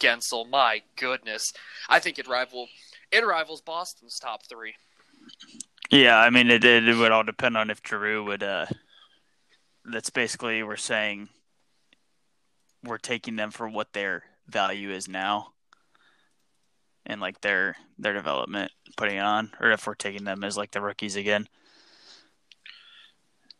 Guentzel, 0.00 0.48
my 0.48 0.82
goodness, 0.96 1.52
I 1.88 2.00
think 2.00 2.18
it 2.18 2.26
rival 2.26 2.68
it 3.10 3.24
rivals 3.26 3.60
Boston's 3.60 4.18
top 4.18 4.46
three. 4.48 4.74
Yeah, 5.92 6.18
I 6.18 6.30
mean, 6.30 6.50
it, 6.50 6.64
it, 6.64 6.96
would 6.96 7.12
all 7.12 7.22
depend 7.22 7.58
on 7.58 7.68
if 7.68 7.82
Giroux 7.86 8.24
would. 8.24 8.42
uh 8.42 8.64
That's 9.84 10.08
basically 10.10 10.62
we're 10.62 10.76
saying 10.76 11.28
we're 12.82 12.98
taking 12.98 13.36
them 13.36 13.50
for 13.50 13.68
what 13.68 13.92
their 13.92 14.24
value 14.48 14.90
is 14.90 15.06
now, 15.06 15.52
and 17.04 17.20
like 17.20 17.42
their 17.42 17.76
their 17.98 18.14
development, 18.14 18.72
putting 18.96 19.16
it 19.18 19.24
on, 19.24 19.52
or 19.60 19.70
if 19.70 19.86
we're 19.86 19.94
taking 19.94 20.24
them 20.24 20.42
as 20.44 20.56
like 20.56 20.70
the 20.70 20.80
rookies 20.80 21.16
again, 21.16 21.46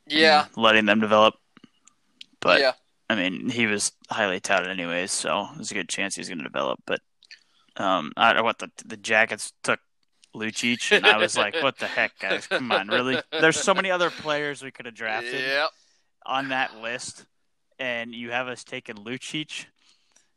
Yeah, 0.06 0.46
letting 0.56 0.86
them 0.86 1.00
develop. 1.00 1.34
But 2.40 2.60
yeah, 2.60 2.72
I 3.10 3.14
mean, 3.14 3.50
he 3.50 3.66
was 3.66 3.92
highly 4.10 4.40
touted 4.40 4.70
anyways, 4.70 5.12
so 5.12 5.48
there's 5.54 5.70
a 5.70 5.74
good 5.74 5.90
chance 5.90 6.14
he's 6.16 6.28
going 6.28 6.38
to 6.38 6.44
develop. 6.44 6.80
But 6.86 7.00
um, 7.76 8.12
I 8.16 8.40
what 8.40 8.58
the 8.58 8.70
the 8.86 8.96
Jackets 8.96 9.52
took 9.62 9.80
Lucic, 10.34 10.96
and 10.96 11.06
I 11.06 11.18
was 11.18 11.36
like, 11.36 11.54
what 11.62 11.78
the 11.78 11.86
heck, 11.86 12.18
guys? 12.18 12.46
Come 12.46 12.72
on, 12.72 12.88
really? 12.88 13.20
There's 13.30 13.60
so 13.60 13.74
many 13.74 13.90
other 13.90 14.10
players 14.10 14.62
we 14.62 14.70
could 14.70 14.86
have 14.86 14.94
drafted 14.94 15.44
Yep. 15.44 15.70
on 16.26 16.48
that 16.48 16.76
list, 16.76 17.26
and 17.78 18.14
you 18.14 18.30
have 18.30 18.48
us 18.48 18.64
taking 18.64 18.96
Lucic. 18.96 19.66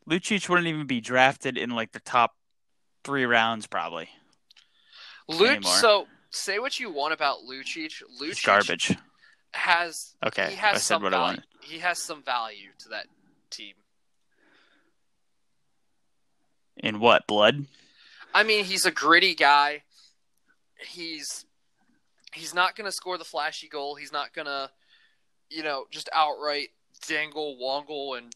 Lucic 0.10 0.50
wouldn't 0.50 0.68
even 0.68 0.86
be 0.86 1.02
drafted 1.02 1.58
in 1.58 1.70
like 1.72 1.92
the 1.94 2.00
top 2.02 2.36
three 3.04 3.26
rounds, 3.26 3.68
probably. 3.68 4.10
Luch. 5.30 5.66
So 5.66 6.08
say 6.30 6.60
what 6.60 6.80
you 6.80 6.92
want 6.92 7.14
about 7.14 7.40
Lucic. 7.40 7.86
It's 7.86 8.04
Lucic 8.22 8.46
garbage. 8.46 8.96
has 9.54 10.16
Okay, 10.26 10.50
he 10.52 10.56
has 10.58 10.76
I 10.76 10.78
said 10.78 10.82
some 10.96 11.04
what 11.04 11.14
I 11.14 11.18
value. 11.18 11.26
wanted. 11.28 11.44
He 11.62 11.80
has 11.80 11.98
some 12.00 12.22
value 12.22 12.70
to 12.80 12.90
that 12.90 13.08
team. 13.50 13.74
In 16.78 17.00
what 17.00 17.26
blood? 17.26 17.66
I 18.36 18.44
mean, 18.44 18.66
he's 18.66 18.86
a 18.86 18.92
gritty 18.92 19.34
guy. 19.34 19.84
He's 20.78 21.46
he's 22.34 22.54
not 22.54 22.76
going 22.76 22.86
to 22.86 22.92
score 22.92 23.18
the 23.18 23.24
flashy 23.24 23.70
goal. 23.70 23.96
He's 23.96 24.12
not 24.12 24.34
going 24.34 24.48
to, 24.48 24.70
you 25.50 25.64
know, 25.64 25.86
just 25.90 26.10
outright 26.12 26.68
dangle, 27.08 27.58
wongle, 27.58 28.16
and 28.16 28.36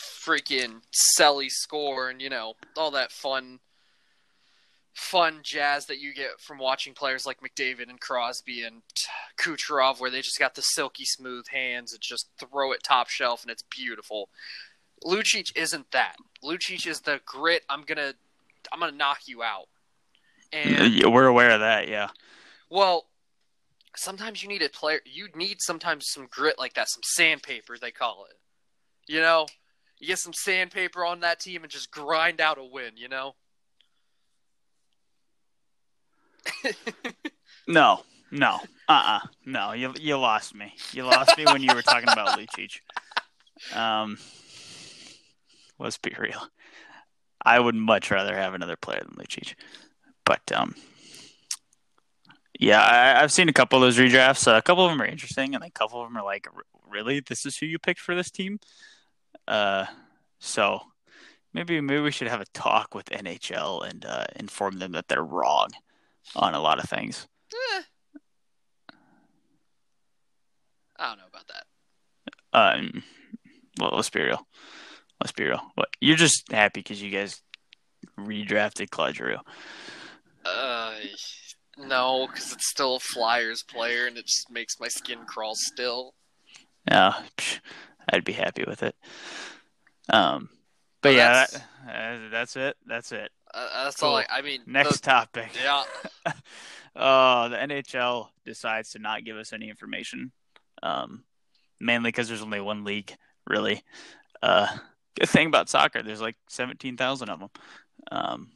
freaking 0.00 0.80
selly 1.16 1.48
score, 1.48 2.10
and 2.10 2.20
you 2.20 2.28
know 2.28 2.54
all 2.76 2.90
that 2.90 3.12
fun, 3.12 3.60
fun 4.94 5.38
jazz 5.44 5.86
that 5.86 6.00
you 6.00 6.12
get 6.12 6.40
from 6.40 6.58
watching 6.58 6.92
players 6.92 7.24
like 7.24 7.38
McDavid 7.40 7.88
and 7.88 8.00
Crosby 8.00 8.64
and 8.64 8.82
Kucherov, 9.38 10.00
where 10.00 10.10
they 10.10 10.22
just 10.22 10.40
got 10.40 10.56
the 10.56 10.62
silky 10.62 11.04
smooth 11.04 11.46
hands 11.46 11.92
and 11.92 12.02
just 12.02 12.28
throw 12.36 12.72
it 12.72 12.82
top 12.82 13.08
shelf, 13.08 13.42
and 13.42 13.50
it's 13.52 13.62
beautiful. 13.62 14.28
Lucic 15.04 15.56
isn't 15.56 15.92
that. 15.92 16.16
Lucic 16.42 16.84
is 16.84 17.02
the 17.02 17.20
grit. 17.24 17.62
I'm 17.68 17.82
gonna 17.82 18.14
I'm 18.72 18.80
gonna 18.80 18.96
knock 18.96 19.20
you 19.26 19.42
out. 19.42 19.66
And 20.52 21.12
We're 21.12 21.26
aware 21.26 21.50
of 21.50 21.60
that. 21.60 21.88
Yeah. 21.88 22.08
well, 22.70 23.06
sometimes 23.96 24.42
you 24.42 24.48
need 24.48 24.62
a 24.62 24.68
player. 24.68 25.00
You 25.04 25.28
need 25.34 25.58
sometimes 25.60 26.06
some 26.08 26.26
grit 26.30 26.58
like 26.58 26.74
that, 26.74 26.88
some 26.88 27.02
sandpaper 27.04 27.78
they 27.78 27.90
call 27.92 28.26
it. 28.28 28.36
You 29.12 29.20
know, 29.20 29.46
you 29.98 30.08
get 30.08 30.18
some 30.18 30.32
sandpaper 30.32 31.04
on 31.04 31.20
that 31.20 31.40
team 31.40 31.62
and 31.62 31.70
just 31.70 31.90
grind 31.90 32.40
out 32.40 32.58
a 32.58 32.64
win. 32.64 32.96
You 32.96 33.08
know. 33.08 33.34
No, 37.68 38.02
no, 38.32 38.58
uh, 38.88 39.20
uh 39.22 39.26
no. 39.44 39.72
You 39.72 39.94
you 40.00 40.18
lost 40.18 40.54
me. 40.54 40.74
You 40.92 41.04
lost 41.04 41.36
me 41.38 41.44
when 41.44 41.62
you 41.62 41.72
were 41.74 41.82
talking 41.82 42.08
about 42.08 42.38
Lucic. 42.38 42.80
Um, 43.76 44.18
let's 45.78 45.98
be 45.98 46.12
real. 46.18 46.40
I 47.42 47.58
would 47.58 47.74
much 47.74 48.10
rather 48.10 48.36
have 48.36 48.54
another 48.54 48.76
player 48.76 49.02
than 49.04 49.14
Lucic, 49.14 49.54
but 50.24 50.40
um, 50.52 50.74
yeah, 52.58 52.82
I, 52.82 53.22
I've 53.22 53.32
seen 53.32 53.48
a 53.48 53.54
couple 53.54 53.78
of 53.78 53.82
those 53.82 53.98
redrafts. 53.98 54.46
Uh, 54.46 54.56
a 54.56 54.62
couple 54.62 54.84
of 54.84 54.90
them 54.90 55.00
are 55.00 55.06
interesting, 55.06 55.54
and 55.54 55.64
a 55.64 55.70
couple 55.70 56.02
of 56.02 56.08
them 56.08 56.16
are 56.16 56.24
like, 56.24 56.46
really, 56.88 57.20
this 57.20 57.46
is 57.46 57.56
who 57.56 57.66
you 57.66 57.78
picked 57.78 58.00
for 58.00 58.14
this 58.14 58.30
team. 58.30 58.60
Uh, 59.48 59.86
so 60.38 60.82
maybe 61.52 61.80
maybe 61.80 62.00
we 62.00 62.10
should 62.10 62.28
have 62.28 62.40
a 62.40 62.46
talk 62.52 62.94
with 62.94 63.06
NHL 63.06 63.88
and 63.88 64.04
uh, 64.04 64.24
inform 64.36 64.78
them 64.78 64.92
that 64.92 65.08
they're 65.08 65.24
wrong 65.24 65.68
on 66.36 66.54
a 66.54 66.60
lot 66.60 66.82
of 66.82 66.88
things. 66.88 67.26
Eh. 67.52 67.82
I 70.98 71.08
don't 71.08 71.18
know 71.18 71.24
about 71.28 71.48
that. 71.48 71.64
Um, 72.52 73.02
well, 73.78 73.92
let's 73.94 74.10
be 74.10 74.20
real. 74.20 74.46
Let's 75.20 75.32
be 75.32 75.44
real. 75.44 75.60
What 75.74 75.88
you're 76.00 76.16
just 76.16 76.50
happy 76.50 76.80
because 76.80 77.02
you 77.02 77.10
guys 77.10 77.42
redrafted 78.18 78.90
Claude 78.90 79.16
Giroux. 79.16 79.36
Uh, 80.44 80.94
no, 81.78 82.26
because 82.26 82.52
it's 82.52 82.68
still 82.68 82.96
a 82.96 83.00
Flyers 83.00 83.62
player, 83.62 84.06
and 84.06 84.16
it 84.16 84.26
just 84.26 84.50
makes 84.50 84.80
my 84.80 84.88
skin 84.88 85.18
crawl 85.26 85.54
still. 85.54 86.14
Yeah, 86.90 87.12
psh, 87.36 87.60
I'd 88.10 88.24
be 88.24 88.32
happy 88.32 88.64
with 88.66 88.82
it. 88.82 88.94
Um, 90.08 90.48
but 91.02 91.10
Well, 91.10 91.16
yeah, 91.18 91.32
that's- 91.32 91.62
that, 91.86 92.14
uh, 92.26 92.28
that's 92.30 92.56
it. 92.56 92.76
That's 92.86 93.12
it. 93.12 93.30
Uh, 93.52 93.84
that's 93.84 93.96
Cool. 94.00 94.08
all. 94.10 94.16
I, 94.16 94.26
I 94.30 94.42
mean, 94.42 94.62
Next 94.66 95.00
the- 95.00 95.10
topic. 95.10 95.50
yeah, 95.62 95.84
Uh, 96.96 97.48
the 97.48 97.56
NHL 97.56 98.28
decides 98.44 98.90
to 98.90 98.98
not 98.98 99.24
give 99.24 99.36
us 99.36 99.52
any 99.52 99.68
information. 99.70 100.32
Um, 100.82 101.22
mainly 101.78 102.08
because 102.08 102.26
there's 102.28 102.42
only 102.42 102.60
one 102.60 102.82
league, 102.84 103.14
really. 103.46 103.84
Uh, 104.42 104.66
good 105.18 105.28
thing 105.28 105.46
about 105.46 105.68
soccer, 105.68 106.02
there's 106.02 106.20
like 106.20 106.36
seventeen 106.48 106.96
thousand 106.96 107.28
of 107.30 107.40
them. 107.40 107.50
Um, 108.10 108.50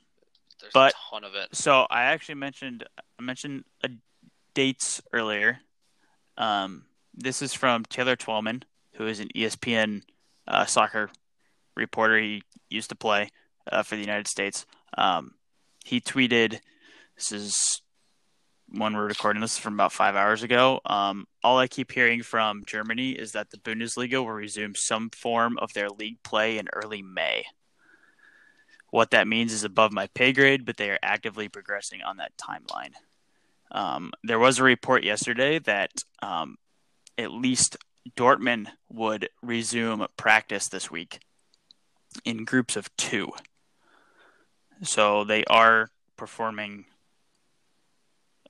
there's 0.61 0.73
But- 0.73 0.93
a 0.95 1.11
ton 1.11 1.25
of 1.25 1.35
it. 1.35 1.55
so 1.55 1.87
I 1.91 2.05
actually 2.05 2.37
mentioned 2.37 2.85
I 3.19 3.23
mentioned 3.23 3.65
uh, 3.83 3.89
dates 4.55 5.03
earlier. 5.13 5.61
Um, 6.37 6.87
this 7.13 7.43
is 7.43 7.55
from 7.55 7.85
Taylor 7.85 8.17
Twellman, 8.17 8.63
who 8.95 9.07
is 9.07 9.21
an 9.21 9.29
ESPN 9.35 10.03
uh, 10.49 10.65
soccer 10.67 11.11
reporter. 11.77 12.19
He 12.19 12.43
used 12.71 12.89
to 12.91 12.97
play 12.97 13.29
uh, 13.71 13.83
for 13.83 13.95
the 13.97 14.01
United 14.01 14.27
States. 14.29 14.67
Um, 14.99 15.35
he 15.85 16.01
tweeted, 16.01 16.61
"This 17.17 17.31
is 17.33 17.83
when 18.69 18.95
we're 18.95 19.07
recording 19.07 19.41
this 19.41 19.59
from 19.59 19.75
about 19.75 19.93
five 19.93 20.17
hours 20.17 20.43
ago. 20.43 20.81
Um, 20.87 21.27
all 21.43 21.59
I 21.59 21.67
keep 21.67 21.93
hearing 21.93 22.23
from 22.23 22.65
Germany 22.67 23.13
is 23.13 23.33
that 23.33 23.51
the 23.51 23.59
Bundesliga 23.59 24.19
will 24.19 24.33
resume 24.33 24.75
some 24.75 25.11
form 25.11 25.59
of 25.59 25.73
their 25.73 25.89
league 25.89 26.23
play 26.23 26.59
in 26.59 26.69
early 26.73 27.03
May." 27.03 27.45
What 28.91 29.11
that 29.11 29.27
means 29.27 29.53
is 29.53 29.65
above 29.65 29.93
my 29.93 30.07
pay 30.15 30.33
grade, 30.33 30.65
but 30.65 30.77
they 30.77 30.89
are 30.91 31.01
actively 31.03 31.49
progressing 31.49 32.03
on 32.03 32.19
that 32.19 32.33
timeline. 32.37 32.93
Um, 33.73 34.13
there 34.23 34.39
was 34.39 34.59
a 34.59 34.63
report 34.63 35.03
yesterday 35.03 35.59
that 35.59 35.91
um, 36.23 36.59
at 37.19 37.33
least 37.33 37.77
Dortmund 38.17 38.69
would 38.89 39.29
resume 39.43 40.07
practice 40.17 40.69
this 40.69 40.91
week 40.91 41.19
in 42.25 42.45
groups 42.45 42.77
of 42.77 42.95
two. 42.97 43.33
So 44.83 45.25
they 45.25 45.45
are 45.47 45.91
performing 46.17 46.85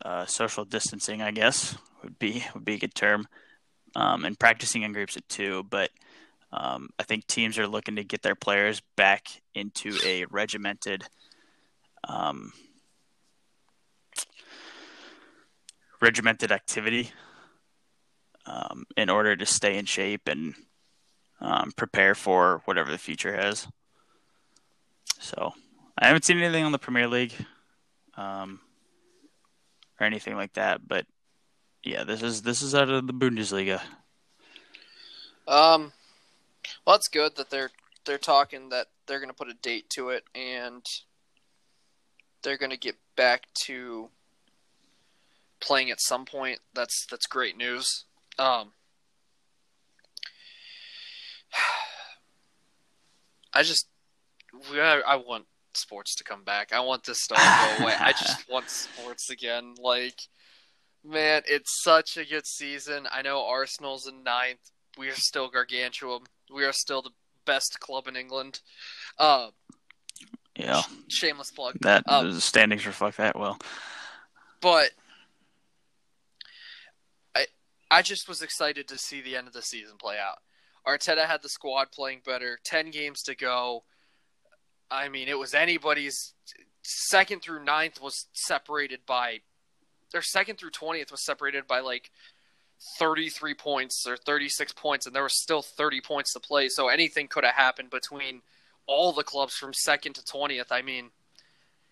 uh, 0.03 0.27
social 0.27 0.65
distancing, 0.65 1.23
I 1.23 1.31
guess 1.31 1.77
would 2.03 2.19
be 2.19 2.45
would 2.55 2.65
be 2.65 2.75
a 2.75 2.79
good 2.79 2.95
term, 2.95 3.27
um, 3.97 4.25
and 4.25 4.39
practicing 4.39 4.83
in 4.83 4.93
groups 4.93 5.17
of 5.17 5.27
two. 5.29 5.65
But 5.69 5.91
um, 6.53 6.91
I 6.99 7.03
think 7.03 7.27
teams 7.27 7.59
are 7.59 7.67
looking 7.67 7.97
to 7.97 8.05
get 8.05 8.23
their 8.23 8.35
players 8.35 8.81
back 8.97 9.43
into 9.55 9.97
a 10.05 10.25
regimented, 10.27 11.05
um, 12.07 12.53
regimented 16.01 16.53
activity 16.53 17.11
um, 18.47 18.85
in 18.97 19.11
order 19.11 19.35
to 19.35 19.47
stay 19.47 19.77
in 19.77 19.85
shape 19.87 20.29
and 20.29 20.55
um, 21.41 21.73
prepare 21.77 22.15
for 22.15 22.63
whatever 22.67 22.91
the 22.91 22.99
future 22.99 23.35
has. 23.35 23.67
So 25.19 25.55
I 25.99 26.07
haven't 26.07 26.25
seen 26.25 26.39
anything 26.39 26.65
on 26.65 26.73
the 26.73 26.79
Premier 26.79 27.09
League 27.09 27.35
um, 28.17 28.61
or 30.05 30.07
anything 30.07 30.37
like 30.37 30.53
that, 30.53 30.87
but 30.87 31.07
yeah, 31.83 32.05
this 32.05 32.23
is 32.23 32.43
this 32.43 32.63
is 32.63 32.75
out 32.75 32.89
of 32.91 33.07
the 33.07 33.13
Bundesliga. 33.13 33.81
Um, 35.49 35.93
well, 36.87 36.97
it's 36.97 37.09
good 37.09 37.37
that 37.37 37.51
they're 37.51 37.71
they're 38.05 38.19
talking 38.19 38.69
that 38.69 38.89
they're 39.07 39.19
going 39.19 39.31
to 39.31 39.35
put 39.35 39.49
a 39.49 39.55
date 39.55 39.89
to 39.91 40.11
it, 40.11 40.25
and 40.35 40.85
they're 42.43 42.59
going 42.59 42.71
to 42.71 42.77
get 42.77 42.97
back 43.17 43.43
to 43.65 44.11
playing 45.61 45.91
at 45.91 46.01
some 46.01 46.25
point. 46.25 46.61
That's 46.75 47.07
that's 47.11 47.27
great 47.27 47.57
news. 47.57 48.05
Um, 48.39 48.73
I 53.53 53.63
just 53.63 53.89
I, 54.73 55.03
I 55.07 55.17
want 55.17 55.47
sports 55.77 56.15
to 56.17 56.25
come 56.25 56.45
back. 56.45 56.73
I 56.73 56.81
want 56.81 57.05
this 57.05 57.27
to 57.29 57.35
all 57.39 57.79
go 57.79 57.85
away. 57.85 57.95
I 57.99 58.13
just 58.13 58.49
want 58.51 58.69
sports 58.71 59.31
again. 59.31 59.75
Like, 59.81 60.21
man, 61.05 61.43
it's 61.47 61.83
such 61.83 62.17
a 62.17 62.25
good 62.25 62.47
season. 62.47 63.07
I 63.13 63.23
know 63.23 63.45
Arsenal's 63.45 64.07
in 64.07 64.23
ninth. 64.23 64.71
We 64.99 65.09
are 65.09 65.15
still 65.15 65.49
gargantuan. 65.49 66.21
We 66.55 66.65
are 66.65 66.73
still 66.73 67.03
the 67.03 67.11
best 67.47 67.81
club 67.81 68.07
in 68.09 68.17
England. 68.17 68.61
Uh, 69.19 69.49
Yeah, 70.57 70.83
shameless 71.09 71.51
plug. 71.51 71.77
that 71.81 72.05
Um, 72.07 72.31
the 72.33 72.41
standings 72.41 72.87
reflect 72.87 73.17
that 73.17 73.39
well. 73.39 73.59
but 74.61 74.91
I 77.35 77.47
I 77.91 78.03
just 78.03 78.29
was 78.29 78.43
excited 78.43 78.89
to 78.89 78.99
see 78.99 79.21
the 79.21 79.37
end 79.37 79.47
of 79.47 79.53
the 79.53 79.63
season 79.63 79.97
play 79.99 80.17
out. 80.19 80.39
Arteta 80.87 81.27
had 81.27 81.43
the 81.43 81.49
squad 81.49 81.91
playing 81.93 82.21
better. 82.25 82.59
Ten 82.65 82.91
games 82.91 83.23
to 83.23 83.35
go. 83.35 83.85
I 84.91 85.09
mean, 85.09 85.29
it 85.29 85.39
was 85.39 85.55
anybody's. 85.55 86.33
Second 86.87 87.43
through 87.43 87.65
ninth 87.65 88.01
was 88.01 88.27
separated 88.35 89.01
by, 89.07 89.41
their 90.13 90.21
second 90.21 90.59
through 90.59 90.71
twentieth 90.71 91.11
was 91.11 91.25
separated 91.25 91.67
by 91.67 91.81
like 91.81 92.11
thirty 92.99 93.31
three 93.31 93.55
points 93.55 94.05
or 94.07 94.17
thirty 94.17 94.49
six 94.49 94.73
points, 94.73 95.07
and 95.07 95.15
there 95.15 95.23
was 95.23 95.41
still 95.41 95.63
thirty 95.63 96.01
points 96.01 96.33
to 96.35 96.41
play. 96.41 96.69
So 96.69 96.89
anything 96.89 97.29
could 97.29 97.45
have 97.45 97.55
happened 97.55 97.91
between 97.91 98.43
all 98.87 99.13
the 99.13 99.23
clubs 99.23 99.55
from 99.55 99.73
second 99.73 100.15
to 100.15 100.25
twentieth. 100.25 100.71
I 100.71 100.83
mean, 100.83 101.11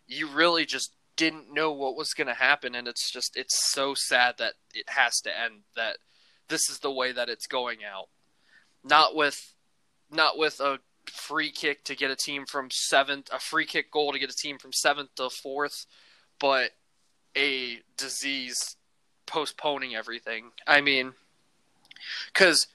you 0.07 0.28
really 0.28 0.66
just 0.66 0.92
didn't 1.16 1.52
know 1.52 1.72
what 1.72 1.96
was 1.96 2.14
going 2.14 2.26
to 2.26 2.35
happen 2.35 2.74
and 2.74 2.88
it's 2.88 3.11
just 3.11 3.37
it's 3.37 3.70
so 3.70 3.94
sad 3.94 4.35
that 4.38 4.55
it 4.74 4.88
has 4.88 5.20
to 5.20 5.31
end 5.38 5.61
that 5.76 5.98
this 6.48 6.70
is 6.70 6.78
the 6.78 6.90
way 6.90 7.12
that 7.12 7.28
it's 7.28 7.46
going 7.46 7.78
out 7.85 8.09
not 8.83 9.14
with 9.14 9.55
not 10.11 10.38
with 10.38 10.59
a 10.61 10.78
free 11.07 11.51
kick 11.51 11.85
to 11.85 11.95
get 11.95 12.11
a 12.11 12.17
team 12.17 12.47
from 12.47 12.69
7th 12.69 13.31
a 13.33 13.38
free 13.38 13.67
kick 13.67 13.91
goal 13.91 14.12
to 14.12 14.19
get 14.19 14.31
a 14.31 14.37
team 14.37 14.59
from 14.59 14.71
7th 14.71 15.09
to 15.17 15.23
4th 15.25 15.87
but 16.38 16.71
a 17.37 17.81
disease 17.97 18.77
postponing 19.27 19.95
everything 19.95 20.51
i 20.67 20.81
mean 20.81 21.12
cuz 22.35 22.67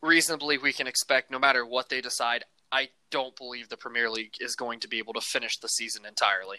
reasonably 0.00 0.58
we 0.58 0.72
can 0.72 0.86
expect 0.86 1.30
no 1.30 1.38
matter 1.38 1.64
what 1.64 1.88
they 1.88 2.00
decide 2.00 2.44
i 2.72 2.88
don't 3.10 3.36
believe 3.36 3.68
the 3.68 3.76
premier 3.76 4.10
league 4.10 4.34
is 4.40 4.56
going 4.56 4.80
to 4.80 4.88
be 4.88 4.98
able 4.98 5.12
to 5.12 5.20
finish 5.20 5.58
the 5.58 5.68
season 5.68 6.04
entirely 6.04 6.58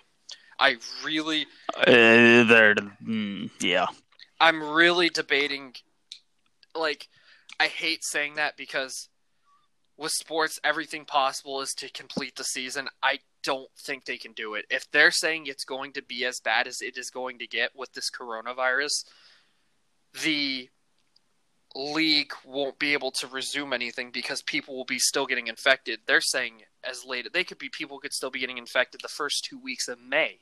I 0.60 0.78
really, 1.04 1.48
Uh, 1.76 1.84
they're 1.86 2.76
mm, 2.76 3.50
yeah. 3.60 3.88
I'm 4.40 4.62
really 4.64 5.10
debating. 5.10 5.74
Like, 6.76 7.08
I 7.60 7.68
hate 7.68 8.04
saying 8.04 8.36
that 8.36 8.58
because 8.58 9.10
with 9.98 10.12
sports, 10.12 10.60
everything 10.64 11.06
possible 11.06 11.62
is 11.62 11.74
to 11.76 11.90
complete 11.92 12.36
the 12.36 12.44
season. 12.44 12.90
I 13.02 13.20
don't 13.44 13.70
think 13.78 14.06
they 14.06 14.18
can 14.18 14.32
do 14.34 14.56
it. 14.56 14.66
If 14.70 14.90
they're 14.92 15.12
saying 15.12 15.46
it's 15.46 15.66
going 15.66 15.94
to 15.94 16.02
be 16.02 16.26
as 16.26 16.40
bad 16.40 16.68
as 16.68 16.82
it 16.82 16.98
is 16.98 17.10
going 17.10 17.40
to 17.40 17.48
get 17.48 17.72
with 17.76 17.94
this 17.94 18.10
coronavirus, 18.10 19.06
the 20.24 20.70
league 21.76 22.34
won't 22.46 22.78
be 22.78 22.94
able 22.94 23.12
to 23.12 23.28
resume 23.28 23.74
anything 23.74 24.12
because 24.12 24.42
people 24.44 24.76
will 24.76 24.86
be 24.86 25.00
still 25.00 25.26
getting 25.26 25.48
infected. 25.48 26.00
They're 26.06 26.22
saying 26.22 26.64
as 26.84 27.04
late 27.06 27.32
they 27.34 27.44
could 27.44 27.58
be 27.58 27.70
people 27.70 28.00
could 28.00 28.14
still 28.14 28.30
be 28.30 28.40
getting 28.40 28.58
infected 28.58 29.02
the 29.02 29.08
first 29.08 29.46
2 29.46 29.58
weeks 29.58 29.88
of 29.88 30.00
May. 30.00 30.40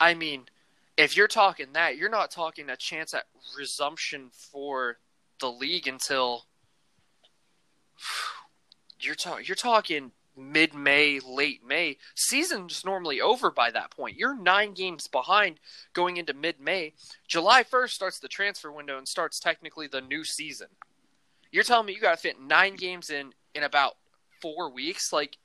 I 0.00 0.14
mean, 0.14 0.46
if 0.96 1.16
you're 1.16 1.28
talking 1.28 1.72
that, 1.72 1.96
you're 1.96 2.10
not 2.10 2.30
talking 2.30 2.68
a 2.68 2.76
chance 2.76 3.14
at 3.14 3.24
resumption 3.56 4.30
for 4.32 4.98
the 5.40 5.50
league 5.50 5.86
until 5.86 6.44
you're 9.00 9.14
talking 9.14 9.44
you're 9.46 9.54
talking 9.54 10.12
mid 10.36 10.74
May, 10.74 11.20
late 11.20 11.66
May. 11.66 11.98
Season's 12.14 12.84
normally 12.84 13.20
over 13.20 13.50
by 13.50 13.70
that 13.72 13.90
point. 13.90 14.16
You're 14.16 14.36
nine 14.36 14.72
games 14.72 15.08
behind 15.08 15.58
going 15.92 16.16
into 16.16 16.32
mid 16.32 16.60
May. 16.60 16.94
July 17.26 17.64
1st 17.64 17.90
starts 17.90 18.20
the 18.20 18.28
transfer 18.28 18.70
window 18.70 18.96
and 18.96 19.08
starts 19.08 19.40
technically 19.40 19.88
the 19.88 20.00
new 20.00 20.24
season. 20.24 20.68
You're 21.50 21.64
telling 21.64 21.86
me 21.86 21.94
you 21.94 22.00
got 22.00 22.12
to 22.12 22.16
fit 22.16 22.40
nine 22.40 22.76
games 22.76 23.10
in 23.10 23.32
in 23.54 23.62
about 23.62 23.96
four 24.40 24.70
weeks? 24.72 25.12
Like, 25.12 25.38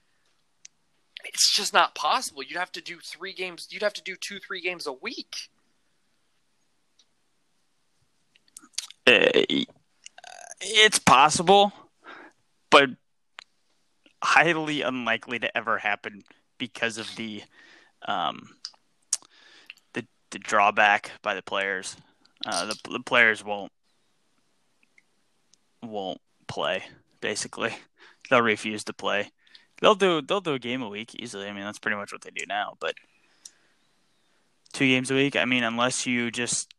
it's 1.24 1.54
just 1.54 1.74
not 1.74 1.96
possible. 1.96 2.44
You'd 2.44 2.60
have 2.60 2.72
to 2.74 2.82
do 2.82 3.00
three 3.00 3.34
games. 3.34 3.68
You'd 3.72 3.84
have 3.84 3.94
to 3.94 4.04
do 4.04 4.16
two, 4.16 4.40
three 4.40 4.62
games 4.62 4.88
a 4.88 4.94
week. 4.94 5.36
Uh, 9.06 9.64
it's 10.62 11.00
possible, 11.00 11.74
but 12.74 12.90
highly 14.24 14.82
unlikely 14.82 15.38
to 15.38 15.56
ever 15.56 15.78
happen 15.78 16.24
because 16.58 16.98
of 16.98 17.16
the 17.16 17.44
um, 18.08 18.50
the 19.94 20.06
the 20.32 20.40
drawback 20.40 21.12
by 21.22 21.36
the 21.36 21.44
players. 21.44 21.96
Uh, 22.46 22.66
the 22.66 22.76
the 22.90 23.00
players 23.00 23.46
won't 23.46 23.72
won't 25.84 26.20
play. 26.48 26.84
Basically, 27.22 27.74
they'll 28.30 28.42
refuse 28.42 28.84
to 28.86 28.94
play. 28.94 29.32
They'll 29.80 29.96
do 29.96 30.22
they'll 30.22 30.42
do 30.42 30.54
a 30.56 30.60
game 30.60 30.82
a 30.82 30.90
week 30.90 31.14
easily. 31.16 31.48
I 31.48 31.54
mean, 31.54 31.64
that's 31.64 31.80
pretty 31.80 31.98
much 31.98 32.12
what 32.12 32.22
they 32.22 32.32
do 32.32 32.46
now. 32.48 32.74
But 32.80 32.96
two 34.74 34.88
games 34.88 35.12
a 35.12 35.16
week. 35.16 35.36
I 35.36 35.46
mean, 35.46 35.64
unless 35.64 36.08
you 36.08 36.32
just 36.32 36.74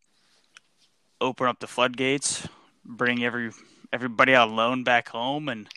open 1.21 1.47
up 1.47 1.61
the 1.61 1.69
floodgates, 1.69 2.49
bring 2.85 3.25
every 3.25 3.53
everybody 3.93 4.35
on 4.35 4.57
loan 4.57 4.83
back 4.83 5.09
home, 5.09 5.49
and 5.49 5.69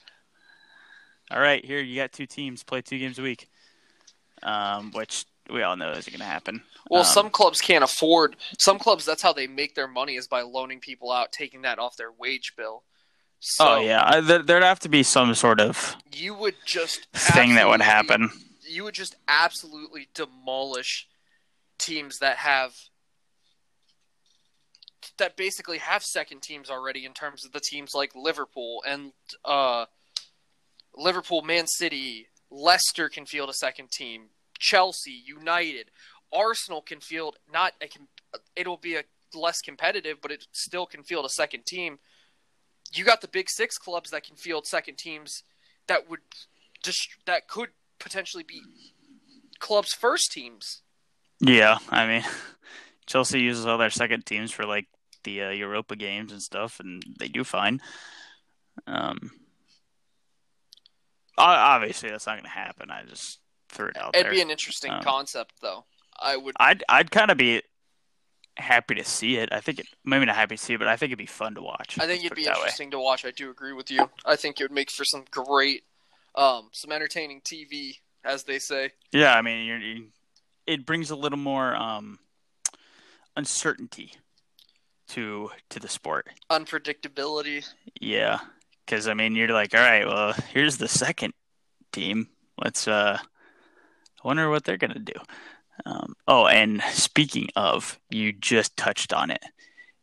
all 1.32 1.40
right, 1.40 1.64
here 1.64 1.80
you 1.80 1.96
got 1.96 2.12
two 2.12 2.26
teams 2.26 2.64
play 2.64 2.82
two 2.82 3.00
games 3.00 3.20
a 3.20 3.22
week, 3.22 3.50
um, 4.44 4.92
which 4.92 5.26
we 5.50 5.64
all 5.64 5.76
know 5.76 5.92
isn't 5.92 6.12
going 6.12 6.20
to 6.20 6.26
happen. 6.26 6.64
Well, 6.90 7.02
Um, 7.02 7.06
some 7.08 7.30
clubs 7.30 7.60
can't 7.62 7.84
afford. 7.84 8.38
Some 8.58 8.80
clubs, 8.80 9.06
that's 9.06 9.22
how 9.22 9.34
they 9.34 9.48
make 9.48 9.76
their 9.76 9.88
money 9.88 10.16
is 10.16 10.28
by 10.28 10.42
loaning 10.42 10.80
people 10.80 11.12
out, 11.12 11.32
taking 11.32 11.62
that 11.64 11.80
off 11.80 11.98
their 11.98 12.12
wage 12.12 12.54
bill. 12.56 12.84
So 13.40 13.76
oh 13.76 13.80
yeah, 13.82 14.20
there, 14.20 14.42
there'd 14.42 14.64
have 14.64 14.80
to 14.80 14.90
be 14.90 15.04
some 15.04 15.36
sort 15.36 15.60
of 15.60 15.96
you 16.16 16.34
would 16.34 16.56
just 16.66 17.08
thing 17.14 17.56
that 17.56 17.68
would 17.68 17.82
happen. 17.82 18.32
You 18.68 18.84
would 18.86 18.96
just 18.96 19.16
absolutely 19.28 20.08
demolish 20.16 21.08
teams 21.78 22.20
that 22.20 22.38
have 22.38 22.74
that 25.18 25.38
basically 25.38 25.78
have 25.78 26.04
second 26.04 26.42
teams 26.42 26.70
already 26.70 27.06
in 27.06 27.14
terms 27.14 27.46
of 27.46 27.52
the 27.52 27.60
teams 27.60 27.94
like 27.94 28.16
Liverpool 28.16 28.84
and 28.88 29.12
uh, 29.46 29.86
Liverpool, 30.98 31.42
Man 31.42 31.68
City, 31.68 32.28
Leicester 32.50 33.08
can 33.10 33.26
field 33.26 33.50
a 33.50 33.54
second 33.54 33.92
team, 33.92 34.30
Chelsea, 34.60 35.22
United, 35.26 35.92
Arsenal 36.34 36.82
can 36.82 37.00
field 37.00 37.38
not 37.52 37.74
a 37.82 37.88
it'll 38.56 38.78
be 38.78 38.96
a 38.96 39.04
less 39.34 39.62
competitive, 39.62 40.18
but 40.22 40.32
it 40.32 40.46
still 40.52 40.86
can 40.86 41.04
field 41.04 41.26
a 41.26 41.30
second 41.30 41.66
team. 41.66 42.00
You 42.94 43.04
got 43.04 43.22
the 43.22 43.28
big 43.28 43.50
six 43.50 43.78
clubs 43.78 44.10
that 44.12 44.24
can 44.24 44.36
field 44.36 44.66
second 44.66 44.98
teams 44.98 45.44
that 45.88 46.10
would 46.10 46.20
just 46.84 47.10
that 47.26 47.48
could 47.48 47.70
potentially 48.00 48.44
be 48.44 48.62
clubs' 49.60 49.94
first 49.94 50.32
teams. 50.32 50.82
Yeah, 51.40 51.78
I 51.90 52.08
mean, 52.08 52.24
Chelsea 53.06 53.42
uses 53.42 53.66
all 53.66 53.78
their 53.78 53.90
second 53.90 54.26
teams 54.26 54.52
for 54.52 54.66
like 54.66 54.88
the 55.24 55.44
uh, 55.44 55.50
Europa 55.50 55.96
games 55.96 56.32
and 56.32 56.42
stuff, 56.42 56.80
and 56.80 57.04
they 57.20 57.28
do 57.28 57.44
fine. 57.44 57.82
Um, 58.86 59.32
obviously 61.38 62.10
that's 62.10 62.26
not 62.28 62.34
going 62.34 62.44
to 62.44 62.50
happen. 62.50 62.90
I 62.92 63.04
just 63.04 63.40
threw 63.70 63.88
it 63.90 63.98
out 63.98 64.14
there. 64.14 64.22
It'd 64.22 64.32
be 64.34 64.42
an 64.42 64.50
interesting 64.50 64.92
Um, 64.92 65.02
concept, 65.04 65.54
though. 65.62 65.86
I 66.20 66.36
would. 66.38 66.56
I'd 66.60 66.84
I'd 66.90 67.12
kind 67.12 67.30
of 67.32 67.38
be 67.38 67.62
happy 68.58 68.96
to 68.96 69.04
see 69.04 69.38
it. 69.38 69.50
I 69.52 69.60
think 69.62 69.80
it 69.80 69.88
maybe 70.04 70.26
not 70.26 70.36
happy 70.36 70.56
to 70.58 70.64
see 70.64 70.74
it, 70.74 70.80
but 70.80 70.88
I 70.88 70.96
think 70.98 71.10
it'd 71.10 71.20
be 71.20 71.26
fun 71.28 71.54
to 71.56 71.62
watch. 71.62 71.98
I 72.00 72.08
think 72.08 72.24
it'd 72.26 72.36
be 72.36 72.42
it 72.44 72.46
that 72.46 72.56
way. 72.56 72.62
interesting 72.62 72.92
to 72.92 73.00
watch. 73.00 73.24
I 73.26 73.32
do 73.32 73.52
agree 73.52 73.74
with 73.74 73.92
you. 73.92 74.10
I 74.26 74.36
think 74.36 74.60
it 74.60 74.64
would 74.64 74.72
make 74.72 74.90
for 74.90 75.06
some 75.06 75.26
great, 75.30 75.84
um, 76.36 76.70
some 76.72 76.92
entertaining 76.92 77.42
TV, 77.42 78.00
as 78.26 78.44
they 78.44 78.58
say. 78.58 78.92
Yeah, 79.12 79.36
I 79.36 79.44
mean, 79.44 79.66
you're, 79.68 79.78
you, 79.80 80.08
it 80.66 80.86
brings 80.88 81.12
a 81.12 81.16
little 81.16 81.38
more 81.38 81.76
um, 81.76 82.18
uncertainty 83.36 84.14
to 85.10 85.52
to 85.70 85.80
the 85.80 85.88
sport. 85.88 86.28
Unpredictability. 86.50 87.64
Yeah, 88.02 88.40
because 88.88 89.08
I 89.08 89.14
mean, 89.14 89.36
you're 89.36 89.50
like, 89.50 89.76
all 89.76 89.82
right, 89.82 90.08
well, 90.08 90.34
here's 90.54 90.78
the 90.78 90.88
second 90.88 91.34
team. 91.92 92.30
Let's 92.58 92.88
uh, 92.88 93.20
I 93.22 94.28
wonder 94.28 94.50
what 94.50 94.64
they're 94.64 94.78
gonna 94.78 95.00
do. 95.00 95.14
Um, 95.86 96.16
oh, 96.28 96.48
and 96.48 96.82
speaking 96.92 97.50
of, 97.56 98.00
you 98.10 98.32
just 98.32 98.76
touched 98.78 99.14
on 99.14 99.30
it. 99.30 99.44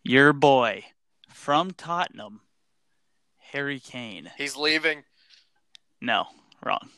Your 0.03 0.33
boy 0.33 0.85
from 1.29 1.73
Tottenham, 1.73 2.43
Harry 3.53 3.81
Kane. 3.81 4.31
He's 4.37 4.57
leaving. 4.57 5.03
No, 6.01 6.27
wrong. 6.65 6.91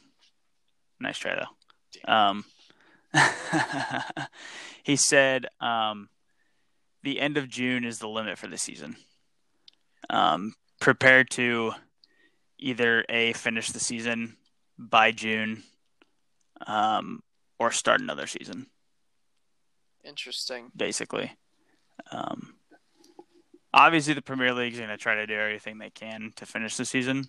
Nice 1.01 1.19
try 1.19 1.37
though. 1.37 2.13
Um, 2.13 2.45
he 4.83 4.97
said 4.97 5.47
um, 5.61 6.09
the 7.03 7.21
end 7.21 7.37
of 7.37 7.49
June 7.49 7.85
is 7.85 8.01
the 8.01 8.09
limit 8.09 8.39
for 8.39 8.49
the 8.49 8.59
season. 8.59 8.97
Um, 10.11 10.55
prepare 10.81 11.25
to 11.25 11.73
either 12.59 13.05
a 13.09 13.33
finish 13.35 13.71
the 13.71 13.81
season 13.81 14.37
by 14.79 15.13
June, 15.13 15.63
um, 16.67 17.23
or 17.59 17.71
start 17.71 18.01
another 18.01 18.27
season. 18.27 18.67
Interesting. 20.05 20.71
Basically, 20.77 21.33
um, 22.11 22.55
obviously 23.73 24.15
the 24.15 24.23
Premier 24.23 24.55
League's 24.55 24.79
going 24.79 24.91
to 24.91 24.97
try 24.97 25.17
to 25.17 25.27
do 25.27 25.35
everything 25.35 25.79
they 25.79 25.91
can 25.91 26.33
to 26.37 26.47
finish 26.47 26.77
the 26.77 26.85
season. 26.85 27.29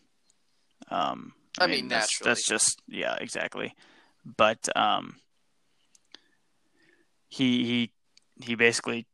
Um, 0.90 1.34
I 1.60 1.68
mean, 1.68 1.88
that's, 1.88 2.22
naturally. 2.22 2.30
that's 2.30 2.48
just 2.48 2.82
yeah, 2.88 3.16
exactly. 3.20 3.74
But 4.26 4.70
um, 4.76 5.16
he 7.30 7.66
he 7.66 8.46
he 8.46 8.56
basically 8.56 9.08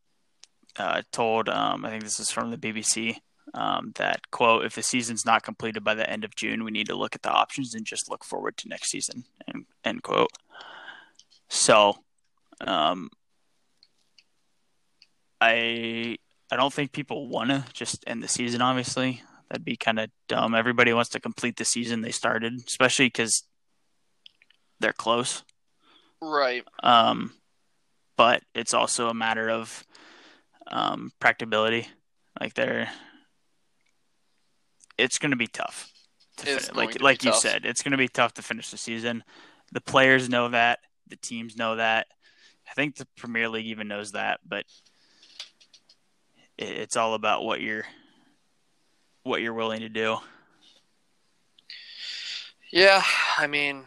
uh, 0.78 1.04
told 1.12 1.50
um, 1.50 1.86
I 1.86 1.90
think 1.90 2.04
this 2.04 2.20
is 2.20 2.32
from 2.32 2.52
the 2.52 2.58
BBC 2.58 3.18
um, 3.54 3.92
that 3.96 4.32
quote 4.32 4.66
if 4.66 4.76
the 4.76 4.84
season's 4.84 5.26
not 5.26 5.44
completed 5.44 5.84
by 5.84 5.94
the 5.94 6.10
end 6.10 6.24
of 6.24 6.36
June, 6.36 6.64
we 6.64 6.72
need 6.72 6.88
to 6.88 6.96
look 6.96 7.16
at 7.16 7.22
the 7.22 7.32
options 7.32 7.74
and 7.76 7.86
just 7.86 8.10
look 8.10 8.24
forward 8.24 8.58
to 8.58 8.68
next 8.68 8.90
season. 8.90 9.26
End, 9.48 9.66
end 9.84 10.04
quote. 10.04 10.32
So, 11.50 11.98
um, 12.62 13.10
I 15.40 16.18
I 16.52 16.56
don't 16.56 16.74
think 16.74 16.92
people 16.92 17.28
want 17.28 17.50
to 17.50 17.66
just 17.74 18.04
end 18.08 18.24
the 18.24 18.28
season. 18.28 18.62
Obviously, 18.62 19.22
that'd 19.50 19.66
be 19.66 19.76
kind 19.76 20.00
of 20.00 20.10
dumb. 20.28 20.56
Everybody 20.56 20.94
wants 20.94 21.10
to 21.12 21.20
complete 21.20 21.58
the 21.58 21.66
season 21.66 22.02
they 22.02 22.12
started, 22.12 22.54
especially 22.68 23.08
because 23.08 23.44
they're 24.80 24.94
close. 24.94 25.44
Right. 26.22 26.64
Um, 26.82 27.34
but 28.18 28.44
it's 28.54 28.74
also 28.74 29.10
a 29.10 29.14
matter 29.14 29.50
of 29.50 29.86
um, 30.68 31.12
practicability. 31.20 31.88
Like 32.40 32.54
they're, 32.54 32.90
it's 34.98 35.18
going 35.18 35.32
to 35.32 35.38
be 35.38 35.48
tough. 35.48 35.92
To 36.38 36.46
fin- 36.46 36.76
like 36.76 36.92
to 36.92 37.04
like 37.04 37.24
you 37.24 37.32
tough. 37.32 37.42
said, 37.42 37.66
it's 37.66 37.84
going 37.84 37.92
to 37.92 37.98
be 37.98 38.08
tough 38.08 38.34
to 38.36 38.42
finish 38.42 38.72
the 38.72 38.78
season. 38.78 39.24
The 39.72 39.82
players 39.82 40.30
know 40.30 40.50
that. 40.50 40.80
The 41.08 41.16
teams 41.16 41.56
know 41.56 41.76
that. 41.76 42.08
I 42.70 42.74
think 42.74 42.96
the 42.96 43.08
Premier 43.18 43.50
League 43.50 43.68
even 43.68 43.88
knows 43.88 44.14
that. 44.14 44.40
But 44.48 44.66
it's 46.58 46.98
all 46.98 47.14
about 47.14 47.44
what 47.44 47.62
you're 47.62 47.86
what 49.24 49.42
you're 49.42 49.54
willing 49.54 49.82
to 49.82 49.90
do. 49.90 50.18
Yeah. 52.72 53.04
I 53.38 53.48
mean, 53.48 53.84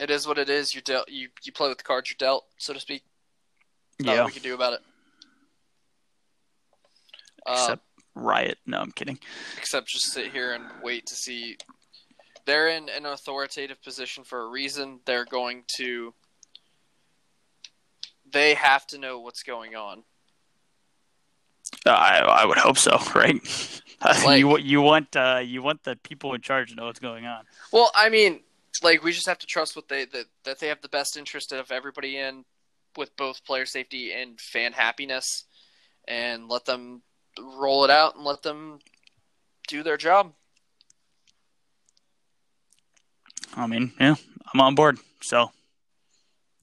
it 0.00 0.10
is 0.10 0.26
what 0.26 0.38
it 0.38 0.48
is. 0.48 0.74
You 0.74 0.80
dealt. 0.80 1.08
You 1.08 1.28
you 1.42 1.52
play 1.52 1.68
with 1.68 1.78
the 1.78 1.84
cards 1.84 2.10
you're 2.10 2.16
dealt, 2.18 2.44
so 2.58 2.72
to 2.72 2.80
speak. 2.80 3.02
Nothing 4.00 4.16
yeah. 4.16 4.26
we 4.26 4.32
can 4.32 4.42
do 4.42 4.54
about 4.54 4.74
it. 4.74 4.80
Uh, 7.44 7.52
Except 7.52 7.82
riot. 8.14 8.58
No, 8.66 8.78
I'm 8.78 8.92
kidding. 8.92 9.18
except 9.56 9.88
just 9.88 10.12
sit 10.12 10.32
here 10.32 10.52
and 10.52 10.64
wait 10.82 11.06
to 11.06 11.14
see. 11.14 11.56
They're 12.46 12.68
in 12.68 12.88
an 12.88 13.04
authoritative 13.06 13.82
position 13.82 14.24
for 14.24 14.42
a 14.42 14.48
reason. 14.48 15.00
They're 15.04 15.24
going 15.26 15.64
to. 15.76 16.14
They 18.30 18.54
have 18.54 18.86
to 18.88 18.98
know 18.98 19.20
what's 19.20 19.42
going 19.42 19.74
on. 19.74 20.02
I 21.86 22.20
I 22.20 22.44
would 22.46 22.58
hope 22.58 22.78
so, 22.78 22.98
right? 23.14 23.40
Like- 24.24 24.38
you 24.38 24.56
you 24.58 24.80
want 24.80 25.16
uh, 25.16 25.40
you 25.44 25.60
want 25.60 25.82
the 25.82 25.96
people 25.96 26.32
in 26.34 26.40
charge 26.40 26.70
to 26.70 26.76
know 26.76 26.86
what's 26.86 27.00
going 27.00 27.26
on. 27.26 27.44
Well, 27.72 27.90
I 27.96 28.10
mean, 28.10 28.42
like 28.80 29.02
we 29.02 29.10
just 29.10 29.26
have 29.26 29.40
to 29.40 29.46
trust 29.46 29.74
what 29.74 29.88
they 29.88 30.04
that, 30.04 30.26
that 30.44 30.60
they 30.60 30.68
have 30.68 30.80
the 30.80 30.88
best 30.88 31.16
interest 31.16 31.50
of 31.52 31.72
everybody 31.72 32.16
in, 32.16 32.44
with 32.96 33.14
both 33.16 33.44
player 33.44 33.66
safety 33.66 34.12
and 34.12 34.40
fan 34.40 34.72
happiness, 34.72 35.44
and 36.06 36.48
let 36.48 36.64
them 36.64 37.02
roll 37.38 37.84
it 37.84 37.90
out 37.90 38.16
and 38.16 38.24
let 38.24 38.42
them 38.42 38.78
do 39.68 39.82
their 39.82 39.96
job. 39.96 40.32
I 43.54 43.66
mean, 43.66 43.92
yeah, 44.00 44.14
I'm 44.52 44.60
on 44.60 44.74
board. 44.74 44.98
So, 45.20 45.50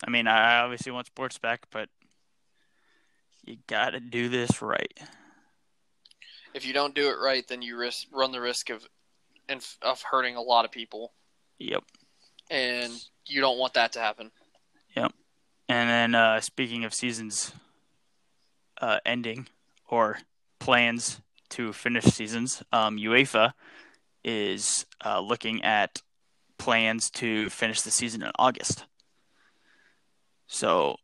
I 0.06 0.10
mean, 0.10 0.28
I 0.28 0.60
obviously 0.60 0.92
want 0.92 1.08
sports 1.08 1.38
back, 1.38 1.66
but 1.72 1.90
you 3.44 3.58
got 3.68 3.92
to 3.92 4.00
do 4.00 4.30
this 4.30 4.62
right. 4.62 4.98
If 6.54 6.66
you 6.66 6.74
don't 6.74 6.96
do 6.96 7.10
it 7.10 7.18
right, 7.22 7.46
then 7.48 7.62
you 7.62 7.78
risk 7.78 8.08
run 8.12 8.32
the 8.32 8.42
risk 8.42 8.70
of 8.70 8.88
of 9.82 10.02
hurting 10.02 10.36
a 10.36 10.42
lot 10.42 10.66
of 10.66 10.72
people, 10.72 11.14
Yep. 11.60 11.84
and 12.50 12.92
you 13.28 13.42
don't 13.42 13.60
want 13.60 13.74
that 13.76 13.92
to 13.94 14.00
happen. 14.00 14.32
Yep. 14.96 15.12
And 15.70 15.90
then 15.90 16.16
uh, 16.16 16.40
speaking 16.42 16.84
of 16.84 16.94
seasons 16.94 17.52
uh, 18.82 19.00
ending 19.06 19.48
or 19.88 20.18
plans 20.66 21.22
to 21.50 21.72
finish 21.72 22.06
seasons, 22.06 22.64
um, 22.72 22.98
UEFA 22.98 23.54
is 24.24 24.88
uh, 25.06 25.20
looking 25.20 25.64
at 25.64 26.02
plans 26.58 27.12
to 27.12 27.52
finish 27.52 27.84
the 27.84 27.92
season 27.92 28.24
in 28.24 28.32
August. 28.40 28.86
So 30.48 30.96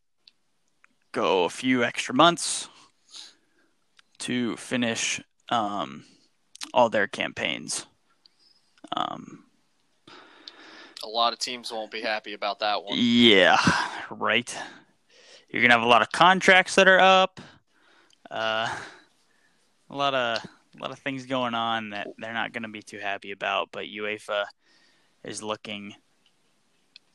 go 1.11 1.43
a 1.43 1.49
few 1.49 1.83
extra 1.83 2.15
months 2.15 2.69
to 4.17 4.57
finish 4.57 5.21
um, 5.49 6.05
all 6.73 6.89
their 6.89 7.05
campaigns. 7.05 7.85
Um, 8.97 9.43
a 11.03 11.07
lot 11.07 11.33
of 11.33 11.39
teams 11.39 11.71
won't 11.71 11.91
be 11.91 12.01
happy 12.01 12.33
about 12.33 12.59
that 12.61 12.83
one. 12.83 12.97
Yeah, 12.99 13.59
right. 14.09 14.57
You're 15.49 15.61
gonna 15.61 15.75
have 15.75 15.83
a 15.83 15.87
lot 15.87 16.01
of 16.01 16.11
contracts 16.11 16.73
that 16.75 16.87
are 16.87 16.99
up. 16.99 17.39
Uh, 18.31 18.67
a 19.91 19.95
lot 19.95 20.13
of 20.15 20.43
a 20.43 20.81
lot 20.81 20.91
of 20.91 20.99
things 20.99 21.25
going 21.25 21.53
on 21.53 21.89
that 21.89 22.07
they're 22.17 22.33
not 22.33 22.53
gonna 22.53 22.69
be 22.69 22.81
too 22.81 22.99
happy 22.99 23.31
about. 23.31 23.69
But 23.71 23.85
UEFA 23.85 24.45
is 25.23 25.43
looking 25.43 25.95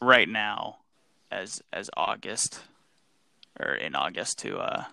right 0.01 0.29
now 0.29 0.79
as 1.31 1.62
as 1.73 1.91
August 1.97 2.61
or 3.59 3.75
in 3.75 3.95
August 3.95 4.39
to 4.41 4.59
uh, 4.59 4.85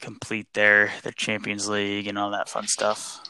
complete 0.00 0.52
their 0.54 0.92
their 1.02 1.12
Champions 1.12 1.68
League 1.68 2.08
and 2.08 2.18
all 2.18 2.30
that 2.32 2.48
fun 2.48 2.66
stuff. 2.66 3.22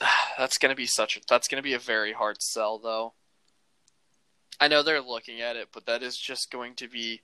That's 0.38 0.58
gonna 0.58 0.74
be 0.74 0.86
such 0.86 1.18
a 1.18 1.20
that's 1.28 1.46
gonna 1.46 1.62
be 1.62 1.74
a 1.74 1.78
very 1.78 2.12
hard 2.12 2.42
sell 2.42 2.78
though. 2.78 3.12
I 4.58 4.68
know 4.68 4.82
they're 4.82 5.00
looking 5.00 5.40
at 5.40 5.56
it, 5.56 5.68
but 5.72 5.86
that 5.86 6.02
is 6.02 6.16
just 6.16 6.50
going 6.50 6.74
to 6.76 6.88
be 6.88 7.20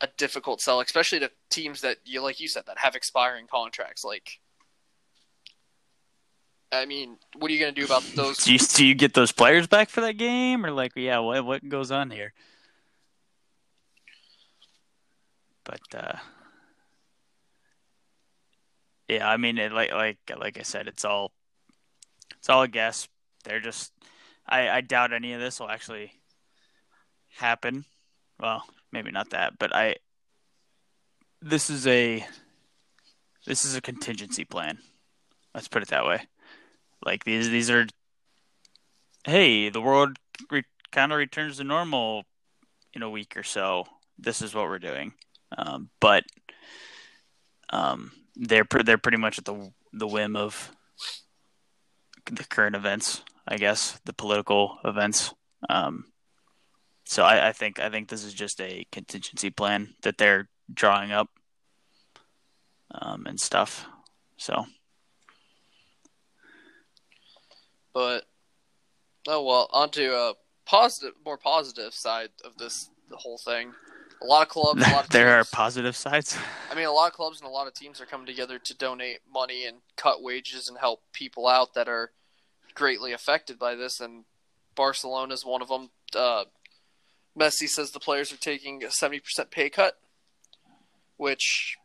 a 0.00 0.08
difficult 0.16 0.60
sell, 0.60 0.80
especially 0.80 1.20
to 1.20 1.30
teams 1.50 1.80
that 1.82 1.98
you 2.04 2.22
like 2.22 2.40
you 2.40 2.48
said 2.48 2.64
that 2.66 2.78
have 2.78 2.96
expiring 2.96 3.46
contracts. 3.46 4.04
Like, 4.04 4.40
I 6.72 6.86
mean, 6.86 7.18
what 7.36 7.50
are 7.50 7.54
you 7.54 7.60
going 7.60 7.74
to 7.74 7.80
do 7.80 7.86
about 7.86 8.02
those? 8.14 8.38
do, 8.38 8.52
you, 8.52 8.58
do 8.58 8.86
you 8.86 8.94
get 8.94 9.14
those 9.14 9.32
players 9.32 9.66
back 9.66 9.88
for 9.88 10.00
that 10.00 10.16
game, 10.16 10.64
or 10.64 10.70
like, 10.70 10.92
yeah, 10.96 11.18
what 11.18 11.44
what 11.44 11.68
goes 11.68 11.90
on 11.90 12.10
here? 12.10 12.32
But 15.64 15.80
uh, 15.94 16.18
yeah, 19.08 19.28
I 19.28 19.36
mean, 19.36 19.58
it, 19.58 19.72
like 19.72 19.92
like 19.92 20.18
like 20.38 20.58
I 20.58 20.62
said, 20.62 20.88
it's 20.88 21.04
all 21.04 21.32
it's 22.38 22.48
all 22.48 22.62
a 22.62 22.68
guess. 22.68 23.08
They're 23.44 23.60
just 23.60 23.92
I, 24.48 24.68
I 24.68 24.80
doubt 24.80 25.12
any 25.12 25.32
of 25.32 25.40
this 25.40 25.60
will 25.60 25.68
actually 25.70 26.12
happen. 27.36 27.84
Well, 28.38 28.64
maybe 28.92 29.10
not 29.10 29.30
that, 29.30 29.58
but 29.58 29.74
I 29.74 29.96
this 31.42 31.70
is 31.70 31.86
a 31.86 32.24
this 33.46 33.64
is 33.64 33.74
a 33.74 33.80
contingency 33.80 34.44
plan. 34.44 34.78
Let's 35.54 35.68
put 35.68 35.82
it 35.82 35.88
that 35.88 36.06
way. 36.06 36.22
Like 37.04 37.24
these 37.24 37.48
these 37.48 37.70
are 37.70 37.86
hey, 39.24 39.68
the 39.68 39.80
world 39.80 40.18
re- 40.50 40.64
kind 40.92 41.12
of 41.12 41.18
returns 41.18 41.58
to 41.58 41.64
normal 41.64 42.24
in 42.92 43.02
a 43.02 43.10
week 43.10 43.36
or 43.36 43.42
so. 43.42 43.86
This 44.18 44.42
is 44.42 44.54
what 44.54 44.66
we're 44.66 44.78
doing. 44.78 45.12
Um, 45.56 45.90
but 46.00 46.24
um, 47.70 48.12
they're 48.36 48.64
pre- 48.64 48.82
they're 48.82 48.98
pretty 48.98 49.18
much 49.18 49.38
at 49.38 49.44
the 49.44 49.72
the 49.92 50.06
whim 50.06 50.36
of 50.36 50.70
the 52.30 52.44
current 52.44 52.76
events, 52.76 53.22
I 53.46 53.56
guess, 53.56 53.98
the 54.04 54.12
political 54.12 54.78
events. 54.84 55.34
Um, 55.68 56.06
so 57.10 57.24
I, 57.24 57.48
I, 57.48 57.52
think 57.52 57.80
I 57.80 57.90
think 57.90 58.08
this 58.08 58.22
is 58.22 58.32
just 58.32 58.60
a 58.60 58.86
contingency 58.92 59.50
plan 59.50 59.94
that 60.02 60.16
they're 60.16 60.48
drawing 60.72 61.10
up 61.10 61.28
um, 62.92 63.26
and 63.26 63.40
stuff. 63.40 63.84
So, 64.36 64.64
but 67.92 68.26
oh 69.26 69.42
well, 69.42 69.68
onto 69.72 70.12
a 70.12 70.34
positive, 70.66 71.14
more 71.24 71.36
positive 71.36 71.94
side 71.94 72.28
of 72.44 72.56
this 72.58 72.88
the 73.08 73.16
whole 73.16 73.38
thing. 73.38 73.72
A 74.22 74.24
lot 74.24 74.42
of 74.42 74.48
clubs, 74.48 74.80
a 74.80 74.92
lot 74.92 75.04
of 75.06 75.10
there 75.10 75.36
teams, 75.36 75.48
are 75.48 75.56
positive 75.56 75.96
sides. 75.96 76.38
I 76.70 76.76
mean, 76.76 76.86
a 76.86 76.92
lot 76.92 77.08
of 77.08 77.14
clubs 77.14 77.40
and 77.40 77.48
a 77.48 77.52
lot 77.52 77.66
of 77.66 77.74
teams 77.74 78.00
are 78.00 78.06
coming 78.06 78.26
together 78.26 78.60
to 78.60 78.76
donate 78.76 79.18
money 79.34 79.66
and 79.66 79.78
cut 79.96 80.22
wages 80.22 80.68
and 80.68 80.78
help 80.78 81.02
people 81.12 81.48
out 81.48 81.74
that 81.74 81.88
are 81.88 82.12
greatly 82.76 83.10
affected 83.10 83.58
by 83.58 83.74
this. 83.74 83.98
And 83.98 84.26
Barcelona 84.76 85.34
is 85.34 85.44
one 85.44 85.60
of 85.60 85.66
them. 85.66 85.90
Uh, 86.14 86.44
Messi 87.38 87.68
says 87.68 87.90
the 87.90 88.00
players 88.00 88.32
are 88.32 88.36
taking 88.36 88.82
a 88.84 88.88
70% 88.88 89.50
pay 89.50 89.70
cut, 89.70 89.94
which 91.16 91.76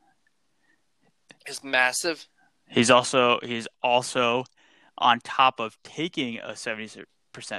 is 1.48 1.64
massive. 1.64 2.28
He's 2.68 2.90
also 2.90 3.40
he's 3.44 3.68
also 3.84 4.46
on 4.98 5.20
top 5.20 5.60
of 5.60 5.78
taking 5.84 6.40
a 6.40 6.52
70% 6.52 7.06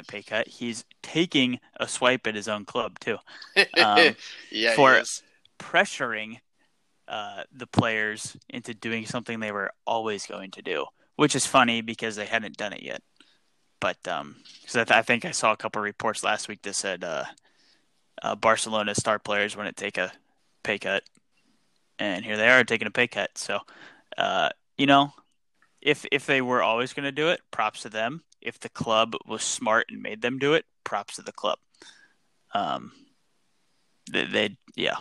pay 0.08 0.22
cut, 0.22 0.48
he's 0.48 0.84
taking 1.02 1.60
a 1.78 1.86
swipe 1.86 2.26
at 2.26 2.34
his 2.34 2.48
own 2.48 2.64
club 2.64 2.98
too. 2.98 3.18
Um, 3.78 4.16
yeah, 4.50 4.74
for 4.74 5.02
pressuring 5.58 6.38
uh, 7.08 7.44
the 7.52 7.66
players 7.66 8.36
into 8.48 8.74
doing 8.74 9.06
something 9.06 9.40
they 9.40 9.52
were 9.52 9.70
always 9.86 10.26
going 10.26 10.50
to 10.52 10.62
do, 10.62 10.86
which 11.16 11.36
is 11.36 11.46
funny 11.46 11.80
because 11.80 12.16
they 12.16 12.26
hadn't 12.26 12.56
done 12.56 12.72
it 12.72 12.82
yet. 12.82 13.02
But 13.80 13.98
because 14.02 14.20
um, 14.20 14.36
I, 14.74 14.84
th- 14.84 14.90
I, 14.90 15.02
think 15.02 15.24
I 15.24 15.30
saw 15.30 15.52
a 15.52 15.56
couple 15.56 15.82
reports 15.82 16.24
last 16.24 16.48
week 16.48 16.62
that 16.62 16.74
said 16.74 17.04
uh, 17.04 17.24
uh, 18.22 18.34
Barcelona 18.34 18.94
star 18.94 19.18
players 19.18 19.56
wouldn't 19.56 19.76
take 19.76 19.98
a 19.98 20.12
pay 20.62 20.78
cut, 20.78 21.02
and 21.98 22.24
here 22.24 22.36
they 22.36 22.48
are 22.48 22.64
taking 22.64 22.86
a 22.86 22.90
pay 22.90 23.06
cut. 23.06 23.36
So, 23.36 23.60
uh, 24.16 24.50
you 24.76 24.86
know, 24.86 25.12
if 25.82 26.04
if 26.10 26.26
they 26.26 26.40
were 26.40 26.62
always 26.62 26.92
going 26.92 27.04
to 27.04 27.12
do 27.12 27.28
it, 27.28 27.40
props 27.50 27.82
to 27.82 27.88
them. 27.88 28.22
If 28.40 28.60
the 28.60 28.68
club 28.68 29.14
was 29.26 29.42
smart 29.42 29.86
and 29.90 30.02
made 30.02 30.22
them 30.22 30.38
do 30.38 30.54
it, 30.54 30.64
props 30.84 31.16
to 31.16 31.22
the 31.22 31.32
club. 31.32 31.58
Um, 32.54 32.92
they, 34.10 34.24
they 34.24 34.56
yeah. 34.74 34.96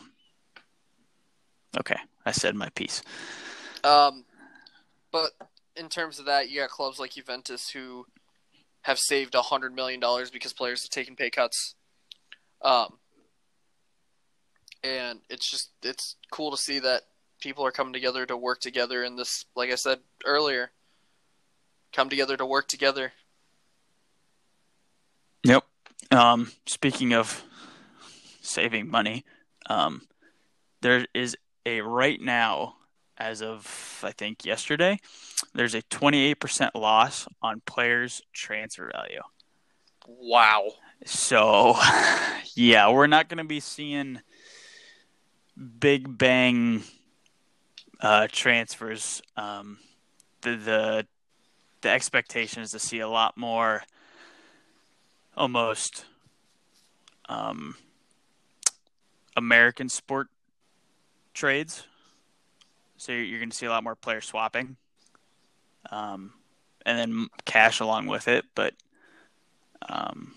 Okay, 1.77 1.97
I 2.25 2.31
said 2.31 2.55
my 2.55 2.69
piece. 2.69 3.03
Um, 3.83 4.25
but 5.11 5.31
in 5.75 5.89
terms 5.89 6.19
of 6.19 6.25
that, 6.25 6.49
you 6.49 6.61
got 6.61 6.69
clubs 6.69 6.99
like 6.99 7.11
Juventus 7.11 7.69
who 7.69 8.05
have 8.81 8.99
saved 8.99 9.35
hundred 9.35 9.73
million 9.75 9.99
dollars 9.99 10.29
because 10.29 10.53
players 10.53 10.83
have 10.83 10.89
taken 10.89 11.15
pay 11.15 11.29
cuts. 11.29 11.75
Um, 12.61 12.97
and 14.85 15.19
it's 15.29 15.49
just 15.49 15.71
it's 15.83 16.15
cool 16.31 16.51
to 16.51 16.57
see 16.57 16.79
that 16.79 17.01
people 17.41 17.65
are 17.65 17.71
coming 17.71 17.93
together 17.93 18.25
to 18.25 18.37
work 18.37 18.59
together 18.59 19.03
in 19.03 19.15
this 19.15 19.45
like 19.55 19.71
i 19.71 19.75
said 19.75 19.99
earlier 20.25 20.71
come 21.95 22.09
together 22.09 22.35
to 22.35 22.45
work 22.45 22.67
together. 22.67 23.13
Yep. 25.45 25.63
Um, 26.11 26.51
speaking 26.65 27.13
of 27.13 27.43
saving 28.41 28.89
money 28.89 29.25
um, 29.69 30.01
there 30.81 31.05
is 31.13 31.35
a 31.65 31.81
right 31.81 32.21
now 32.21 32.75
as 33.17 33.41
of 33.41 34.03
i 34.03 34.11
think 34.11 34.45
yesterday 34.45 34.99
there's 35.53 35.73
a 35.73 35.81
28% 35.83 36.71
loss 36.75 37.27
on 37.41 37.61
players 37.65 38.21
transfer 38.33 38.91
value. 38.93 39.21
Wow. 40.05 40.73
So 41.05 41.75
yeah 42.55 42.91
we're 42.91 43.07
not 43.07 43.29
going 43.29 43.39
to 43.39 43.43
be 43.43 43.59
seeing 43.59 44.21
big 45.55 46.17
bang 46.17 46.83
uh, 48.01 48.27
transfers, 48.31 49.21
um, 49.37 49.77
the 50.41 50.55
the 50.55 51.07
the 51.81 51.89
expectation 51.89 52.63
is 52.63 52.71
to 52.71 52.79
see 52.79 52.99
a 52.99 53.07
lot 53.07 53.37
more, 53.37 53.83
almost, 55.37 56.05
um, 57.29 57.75
American 59.37 59.87
sport 59.87 60.27
trades. 61.33 61.85
So 62.97 63.11
you're, 63.11 63.23
you're 63.23 63.39
going 63.39 63.51
to 63.51 63.55
see 63.55 63.67
a 63.67 63.69
lot 63.69 63.83
more 63.83 63.95
player 63.95 64.21
swapping, 64.21 64.77
um, 65.91 66.33
and 66.85 66.97
then 66.97 67.27
cash 67.45 67.79
along 67.79 68.07
with 68.07 68.27
it. 68.27 68.45
But 68.55 68.73
um, 69.87 70.33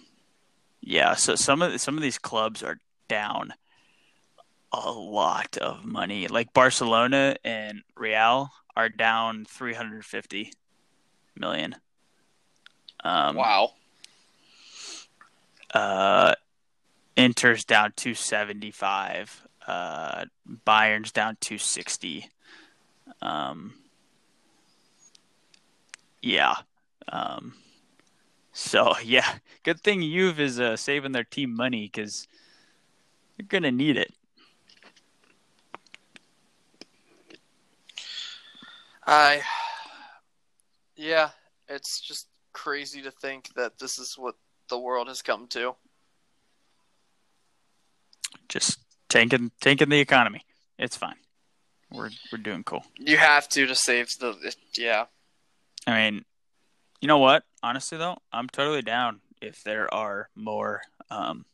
yeah, 0.80 1.14
so 1.14 1.34
some 1.34 1.62
of 1.62 1.80
some 1.80 1.96
of 1.96 2.02
these 2.02 2.18
clubs 2.18 2.62
are 2.62 2.78
down 3.08 3.54
a 4.72 4.90
lot 4.90 5.56
of 5.58 5.84
money. 5.84 6.28
Like 6.28 6.52
Barcelona 6.52 7.36
and 7.44 7.82
Real 7.96 8.50
are 8.76 8.88
down 8.88 9.44
350 9.44 10.52
million. 11.36 11.76
Um, 13.04 13.36
wow. 13.36 13.72
Uh, 15.72 16.34
Inter's 17.16 17.64
down 17.64 17.92
275. 17.96 19.48
Uh, 19.66 20.24
Bayern's 20.64 21.12
down 21.12 21.36
260. 21.40 22.28
Um, 23.20 23.74
yeah. 26.22 26.54
Um, 27.10 27.54
so 28.52 28.94
yeah, 29.02 29.38
good 29.62 29.80
thing 29.80 30.00
Juve 30.02 30.40
is 30.40 30.60
uh, 30.60 30.76
saving 30.76 31.12
their 31.12 31.24
team 31.24 31.54
money 31.54 31.90
because 31.92 32.26
they're 33.36 33.46
gonna 33.46 33.72
need 33.72 33.96
it. 33.96 34.12
I, 39.10 39.40
yeah, 40.96 41.30
it's 41.66 41.98
just 41.98 42.28
crazy 42.52 43.00
to 43.00 43.10
think 43.10 43.48
that 43.56 43.78
this 43.78 43.98
is 43.98 44.16
what 44.18 44.34
the 44.68 44.78
world 44.78 45.08
has 45.08 45.22
come 45.22 45.46
to. 45.48 45.74
Just 48.50 48.80
tanking 49.08 49.50
tanking 49.62 49.88
the 49.88 49.98
economy. 49.98 50.42
It's 50.78 50.94
fine. 50.94 51.16
We're 51.90 52.10
we're 52.30 52.42
doing 52.42 52.64
cool. 52.64 52.84
You 52.98 53.16
have 53.16 53.48
to 53.50 53.66
to 53.66 53.74
save 53.74 54.10
the 54.20 54.54
yeah. 54.76 55.06
I 55.86 56.10
mean, 56.10 56.24
you 57.00 57.08
know 57.08 57.18
what? 57.18 57.44
Honestly 57.62 57.96
though, 57.96 58.18
I'm 58.30 58.48
totally 58.48 58.82
down 58.82 59.20
if 59.40 59.64
there 59.64 59.92
are 59.92 60.28
more 60.34 60.82
um, 61.10 61.46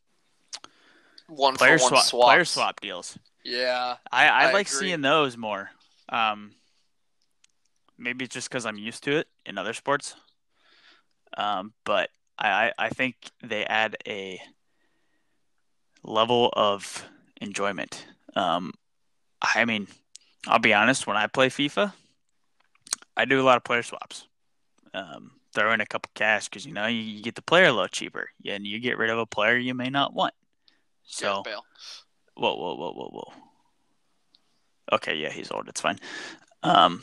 one 1.28 1.54
player 1.54 1.78
for 1.78 1.92
one 1.92 2.02
swap 2.02 2.24
player 2.26 2.44
swap 2.44 2.80
deals. 2.80 3.16
Yeah, 3.44 3.96
I, 4.10 4.26
I, 4.26 4.42
I 4.48 4.52
like 4.52 4.66
agree. 4.66 4.88
seeing 4.88 5.02
those 5.02 5.36
more. 5.36 5.70
Um, 6.08 6.50
maybe 7.98 8.24
it's 8.24 8.34
just 8.34 8.48
because 8.48 8.66
I'm 8.66 8.78
used 8.78 9.04
to 9.04 9.18
it 9.18 9.28
in 9.46 9.58
other 9.58 9.72
sports. 9.72 10.14
Um, 11.36 11.72
but 11.84 12.10
I, 12.38 12.72
I 12.78 12.88
think 12.88 13.16
they 13.42 13.64
add 13.64 13.96
a 14.06 14.40
level 16.02 16.50
of 16.54 17.06
enjoyment. 17.40 18.06
Um, 18.36 18.72
I 19.42 19.64
mean, 19.64 19.88
I'll 20.46 20.58
be 20.58 20.74
honest. 20.74 21.06
When 21.06 21.16
I 21.16 21.26
play 21.26 21.48
FIFA, 21.48 21.92
I 23.16 23.24
do 23.24 23.40
a 23.40 23.44
lot 23.44 23.56
of 23.56 23.64
player 23.64 23.82
swaps. 23.82 24.26
Um, 24.92 25.32
throw 25.52 25.72
in 25.72 25.80
a 25.80 25.86
couple 25.86 26.10
cash 26.14 26.48
because 26.48 26.66
you 26.66 26.72
know 26.72 26.86
you, 26.86 26.98
you 26.98 27.22
get 27.22 27.34
the 27.34 27.42
player 27.42 27.66
a 27.66 27.72
little 27.72 27.88
cheaper, 27.88 28.30
and 28.46 28.66
you 28.66 28.78
get 28.80 28.98
rid 28.98 29.10
of 29.10 29.18
a 29.18 29.26
player 29.26 29.56
you 29.56 29.74
may 29.74 29.90
not 29.90 30.14
want. 30.14 30.34
So 31.04 31.42
Whoa, 32.36 32.54
whoa, 32.56 32.74
whoa, 32.74 32.92
whoa, 32.92 33.08
whoa. 33.12 33.32
Okay, 34.92 35.16
yeah, 35.16 35.30
he's 35.30 35.50
old. 35.50 35.68
It's 35.68 35.80
fine. 35.80 35.98
Um, 36.62 37.02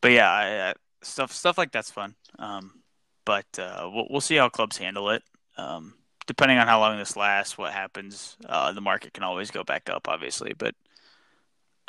but 0.00 0.12
yeah, 0.12 0.30
I, 0.30 0.70
I, 0.70 0.74
stuff 1.02 1.32
stuff 1.32 1.58
like 1.58 1.72
that's 1.72 1.90
fun. 1.90 2.14
Um, 2.38 2.82
but 3.24 3.46
uh, 3.58 3.88
we'll 3.92 4.06
we'll 4.10 4.20
see 4.20 4.36
how 4.36 4.48
clubs 4.48 4.76
handle 4.76 5.10
it. 5.10 5.22
Um, 5.56 5.94
depending 6.26 6.58
on 6.58 6.66
how 6.66 6.80
long 6.80 6.98
this 6.98 7.16
lasts, 7.16 7.58
what 7.58 7.72
happens, 7.72 8.36
uh, 8.46 8.72
the 8.72 8.80
market 8.80 9.12
can 9.12 9.24
always 9.24 9.50
go 9.50 9.64
back 9.64 9.90
up, 9.90 10.08
obviously. 10.08 10.54
But 10.56 10.74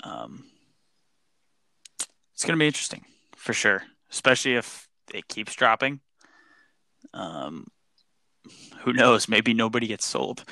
um, 0.03 0.45
it's 2.33 2.45
gonna 2.45 2.57
be 2.57 2.67
interesting 2.67 3.05
for 3.35 3.53
sure, 3.53 3.83
especially 4.11 4.55
if 4.55 4.87
it 5.13 5.27
keeps 5.27 5.55
dropping. 5.55 5.99
Um, 7.13 7.67
who 8.79 8.93
knows? 8.93 9.27
Maybe 9.27 9.53
nobody 9.53 9.87
gets 9.87 10.07
sold. 10.07 10.43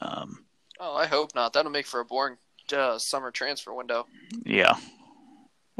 Um, 0.00 0.44
Oh, 0.82 0.96
I 0.96 1.06
hope 1.06 1.34
not. 1.34 1.52
That'll 1.52 1.70
make 1.70 1.86
for 1.86 2.00
a 2.00 2.04
boring 2.06 2.38
uh, 2.72 2.98
summer 2.98 3.30
transfer 3.30 3.74
window. 3.74 4.06
Yeah. 4.44 4.76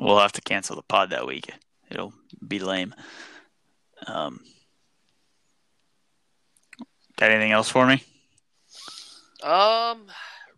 We'll 0.00 0.18
have 0.18 0.32
to 0.32 0.40
cancel 0.40 0.76
the 0.76 0.82
pod 0.82 1.10
that 1.10 1.26
week. 1.26 1.52
It'll 1.90 2.14
be 2.46 2.58
lame. 2.58 2.94
Um, 4.06 4.40
got 7.16 7.30
anything 7.30 7.52
else 7.52 7.68
for 7.68 7.86
me? 7.86 8.02
Um, 9.42 10.06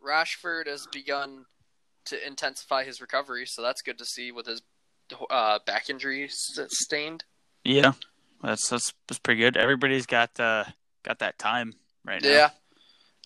Rashford 0.01 0.69
has 0.69 0.87
begun 0.93 1.47
to 2.05 2.25
intensify 2.25 2.85
his 2.85 3.01
recovery, 3.01 3.45
so 3.47 3.63
that's 3.63 3.83
good 3.83 3.99
to 3.99 4.05
see 4.05 4.31
with 4.31 4.47
his 4.47 4.63
uh, 5.29 5.59
back 5.67 5.91
injury 5.91 6.29
sustained. 6.31 7.25
Yeah, 7.65 7.95
that's 8.45 8.69
that's, 8.69 8.93
that's 9.09 9.19
pretty 9.19 9.41
good. 9.41 9.57
Everybody's 9.57 10.07
got 10.07 10.39
uh, 10.39 10.65
got 11.03 11.19
that 11.19 11.41
time 11.41 11.75
right 12.05 12.23
now. 12.23 12.29
Yeah, 12.29 12.51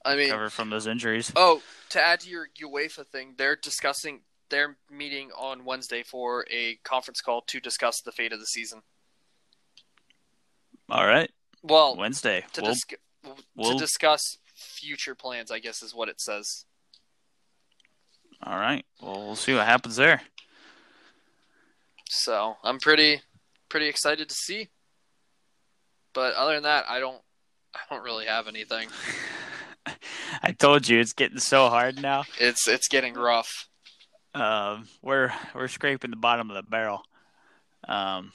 I 0.02 0.16
mean, 0.16 0.30
recover 0.30 0.48
from 0.48 0.70
those 0.70 0.86
injuries. 0.86 1.30
oh, 1.36 1.60
to 1.90 2.00
add 2.00 2.20
to 2.20 2.30
your 2.30 2.48
UEFA 2.62 3.06
thing, 3.06 3.34
they're 3.36 3.56
discussing. 3.56 4.20
They're 4.48 4.76
meeting 4.90 5.30
on 5.36 5.64
Wednesday 5.64 6.02
for 6.02 6.46
a 6.50 6.76
conference 6.84 7.20
call 7.20 7.42
to 7.48 7.60
discuss 7.60 8.00
the 8.00 8.12
fate 8.12 8.32
of 8.32 8.38
the 8.40 8.46
season. 8.46 8.82
All 10.88 11.06
right, 11.06 11.30
Well, 11.62 11.96
Wednesday. 11.96 12.44
to, 12.52 12.62
We'll, 12.62 13.36
we'll- 13.56 13.72
to 13.72 13.78
discuss 13.78 14.38
future 14.54 15.14
plans, 15.16 15.50
I 15.50 15.58
guess 15.58 15.82
is 15.82 15.94
what 15.94 16.08
it 16.08 16.20
says. 16.20 16.64
all 18.42 18.56
right. 18.58 18.84
Well, 19.00 19.26
we'll 19.26 19.34
see 19.36 19.52
what 19.54 19.66
happens 19.66 19.96
there. 19.96 20.22
So 22.08 22.56
I'm 22.62 22.78
pretty 22.78 23.20
pretty 23.68 23.88
excited 23.88 24.28
to 24.28 24.34
see. 24.34 24.68
But 26.14 26.34
other 26.34 26.54
than 26.54 26.62
that, 26.62 26.84
I 26.88 27.00
don't 27.00 27.20
I 27.74 27.80
don't 27.90 28.04
really 28.04 28.26
have 28.26 28.46
anything. 28.46 28.88
I 30.42 30.52
told 30.52 30.88
you 30.88 31.00
it's 31.00 31.12
getting 31.12 31.38
so 31.40 31.68
hard 31.68 32.00
now. 32.00 32.24
It's 32.38 32.68
it's 32.68 32.88
getting 32.88 33.14
rough. 33.14 33.68
Um, 34.36 34.86
we're 35.00 35.32
we're 35.54 35.66
scraping 35.66 36.10
the 36.10 36.16
bottom 36.16 36.50
of 36.50 36.56
the 36.56 36.62
barrel. 36.62 37.02
Um, 37.88 38.32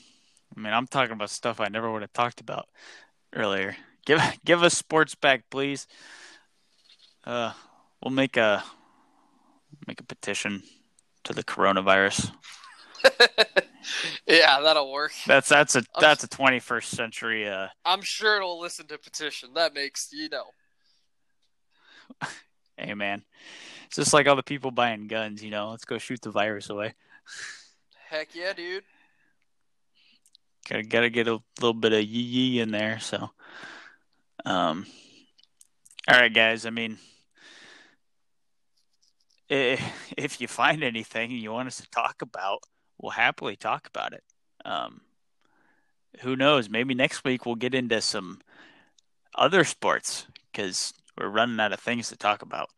I 0.56 0.60
mean, 0.60 0.74
I'm 0.74 0.88
talking 0.88 1.14
about 1.14 1.30
stuff 1.30 1.60
I 1.60 1.68
never 1.68 1.92
would 1.92 2.02
have 2.02 2.12
talked 2.12 2.42
about 2.42 2.68
earlier. 3.34 3.76
Give 4.06 4.20
give 4.46 4.64
us 4.64 4.76
sports 4.76 5.14
back, 5.14 5.44
please. 5.52 5.86
Uh, 7.24 7.54
we'll 8.02 8.12
make 8.12 8.36
a 8.36 8.64
make 9.86 10.00
a 10.00 10.04
petition 10.04 10.64
to 11.24 11.34
the 11.34 11.44
coronavirus. 11.44 12.32
yeah, 14.26 14.60
that'll 14.60 14.92
work. 14.92 15.12
That's 15.28 15.50
that's 15.50 15.76
a 15.76 15.84
that's 16.00 16.24
a 16.24 16.28
21st 16.28 16.86
century. 16.86 17.48
Uh, 17.48 17.68
I'm 17.86 18.02
sure 18.02 18.38
it'll 18.38 18.60
listen 18.60 18.88
to 18.88 18.98
petition. 18.98 19.54
That 19.54 19.76
makes 19.76 20.10
you 20.12 20.30
know. 20.30 20.46
hey 22.76 22.96
man, 22.96 23.24
it's 23.92 23.98
just 23.98 24.14
like 24.14 24.26
all 24.26 24.38
the 24.38 24.44
people 24.44 24.72
buying 24.72 25.08
guns. 25.08 25.44
You 25.44 25.52
know, 25.52 25.72
let's 25.72 25.84
go 25.84 25.98
shoot 25.98 26.22
the 26.22 26.32
virus 26.32 26.70
away. 26.70 26.94
Heck 28.10 28.34
yeah, 28.34 28.54
dude. 28.54 28.86
Gotta 30.70 30.84
gotta 30.84 31.10
get 31.10 31.28
a 31.28 31.42
little 31.60 31.74
bit 31.74 31.92
of 31.92 32.02
yee 32.02 32.22
yee 32.22 32.60
in 32.62 32.72
there. 32.72 33.02
So, 33.02 33.32
um, 34.46 34.86
all 36.08 36.18
right, 36.18 36.34
guys. 36.34 36.66
I 36.66 36.70
mean, 36.70 37.00
if 39.50 40.40
you 40.40 40.48
find 40.48 40.86
anything 40.86 41.32
you 41.32 41.52
want 41.52 41.68
us 41.68 41.82
to 41.82 41.90
talk 41.90 42.22
about, 42.22 42.64
we'll 42.98 43.12
happily 43.12 43.58
talk 43.58 43.88
about 43.88 44.14
it. 44.14 44.24
Um, 44.64 45.02
who 46.22 46.38
knows? 46.38 46.70
Maybe 46.70 46.94
next 46.94 47.26
week 47.26 47.46
we'll 47.46 47.56
get 47.56 47.76
into 47.76 48.00
some 48.00 48.40
other 49.36 49.66
sports 49.66 50.28
because 50.50 50.94
we're 51.18 51.28
running 51.28 51.60
out 51.60 51.74
of 51.74 51.82
things 51.82 52.08
to 52.08 52.16
talk 52.16 52.42
about. 52.42 52.70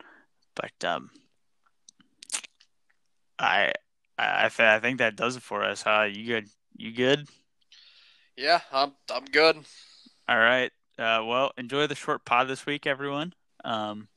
But 0.56 0.88
um, 0.88 1.10
I 3.39 3.74
I 4.18 4.50
th- 4.50 4.60
I 4.60 4.80
think 4.80 5.00
that 5.00 5.16
does 5.16 5.36
it 5.36 5.44
for 5.44 5.63
us. 5.63 5.82
Huh? 5.82 6.04
You 6.12 6.26
good? 6.26 6.48
You 6.76 6.92
good? 6.92 7.28
Yeah, 8.38 8.62
I'm 8.72 8.94
I'm 9.12 9.26
good. 9.26 9.58
All 10.28 10.38
right. 10.38 10.72
Uh, 10.98 11.24
well, 11.26 11.52
enjoy 11.58 11.88
the 11.88 11.96
short 11.96 12.24
pod 12.26 12.48
this 12.48 12.66
week, 12.66 12.86
everyone. 12.86 13.34
Um, 13.66 14.08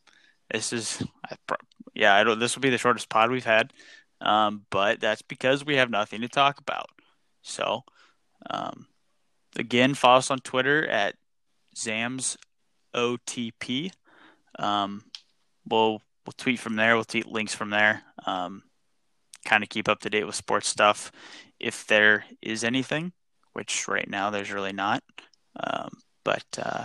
this 0.52 0.72
is, 0.72 1.02
I 1.24 1.36
pro- 1.46 1.56
yeah, 1.94 2.14
I 2.14 2.22
don't. 2.24 2.38
This 2.38 2.54
will 2.54 2.60
be 2.60 2.70
the 2.70 2.78
shortest 2.78 3.08
pod 3.08 3.30
we've 3.30 3.44
had, 3.44 3.72
um, 4.20 4.66
but 4.70 5.00
that's 5.00 5.22
because 5.22 5.64
we 5.64 5.76
have 5.76 5.90
nothing 5.90 6.20
to 6.20 6.28
talk 6.28 6.60
about. 6.60 6.90
So, 7.42 7.84
um, 8.50 8.86
again, 9.56 9.94
follow 9.94 10.18
us 10.18 10.30
on 10.30 10.38
Twitter 10.38 10.86
at 10.86 11.16
Zams 11.74 12.36
OTP. 12.94 13.92
Um, 14.58 15.04
we'll 15.68 16.02
we'll 16.26 16.34
tweet 16.36 16.58
from 16.58 16.76
there. 16.76 16.94
We'll 16.94 17.04
tweet 17.04 17.26
links 17.26 17.54
from 17.54 17.70
there. 17.70 18.02
Um, 18.26 18.64
kind 19.44 19.62
of 19.62 19.68
keep 19.68 19.88
up 19.88 20.00
to 20.00 20.10
date 20.10 20.24
with 20.24 20.34
sports 20.34 20.68
stuff 20.68 21.12
if 21.60 21.86
there 21.86 22.24
is 22.42 22.64
anything, 22.64 23.12
which 23.52 23.88
right 23.88 24.08
now 24.08 24.30
there's 24.30 24.52
really 24.52 24.72
not. 24.72 25.02
Um, 25.58 25.90
but 26.24 26.44
uh, 26.58 26.84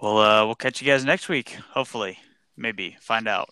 we'll 0.00 0.18
uh, 0.18 0.46
we'll 0.46 0.54
catch 0.54 0.80
you 0.80 0.86
guys 0.86 1.04
next 1.04 1.28
week. 1.28 1.56
Hopefully, 1.70 2.18
maybe 2.56 2.96
find 3.00 3.28
out. 3.28 3.48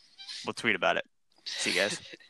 We'll 0.47 0.55
tweet 0.55 0.77
about 0.77 0.97
it. 0.97 1.05
See 1.45 1.71
you 1.71 1.81
guys. 1.81 2.01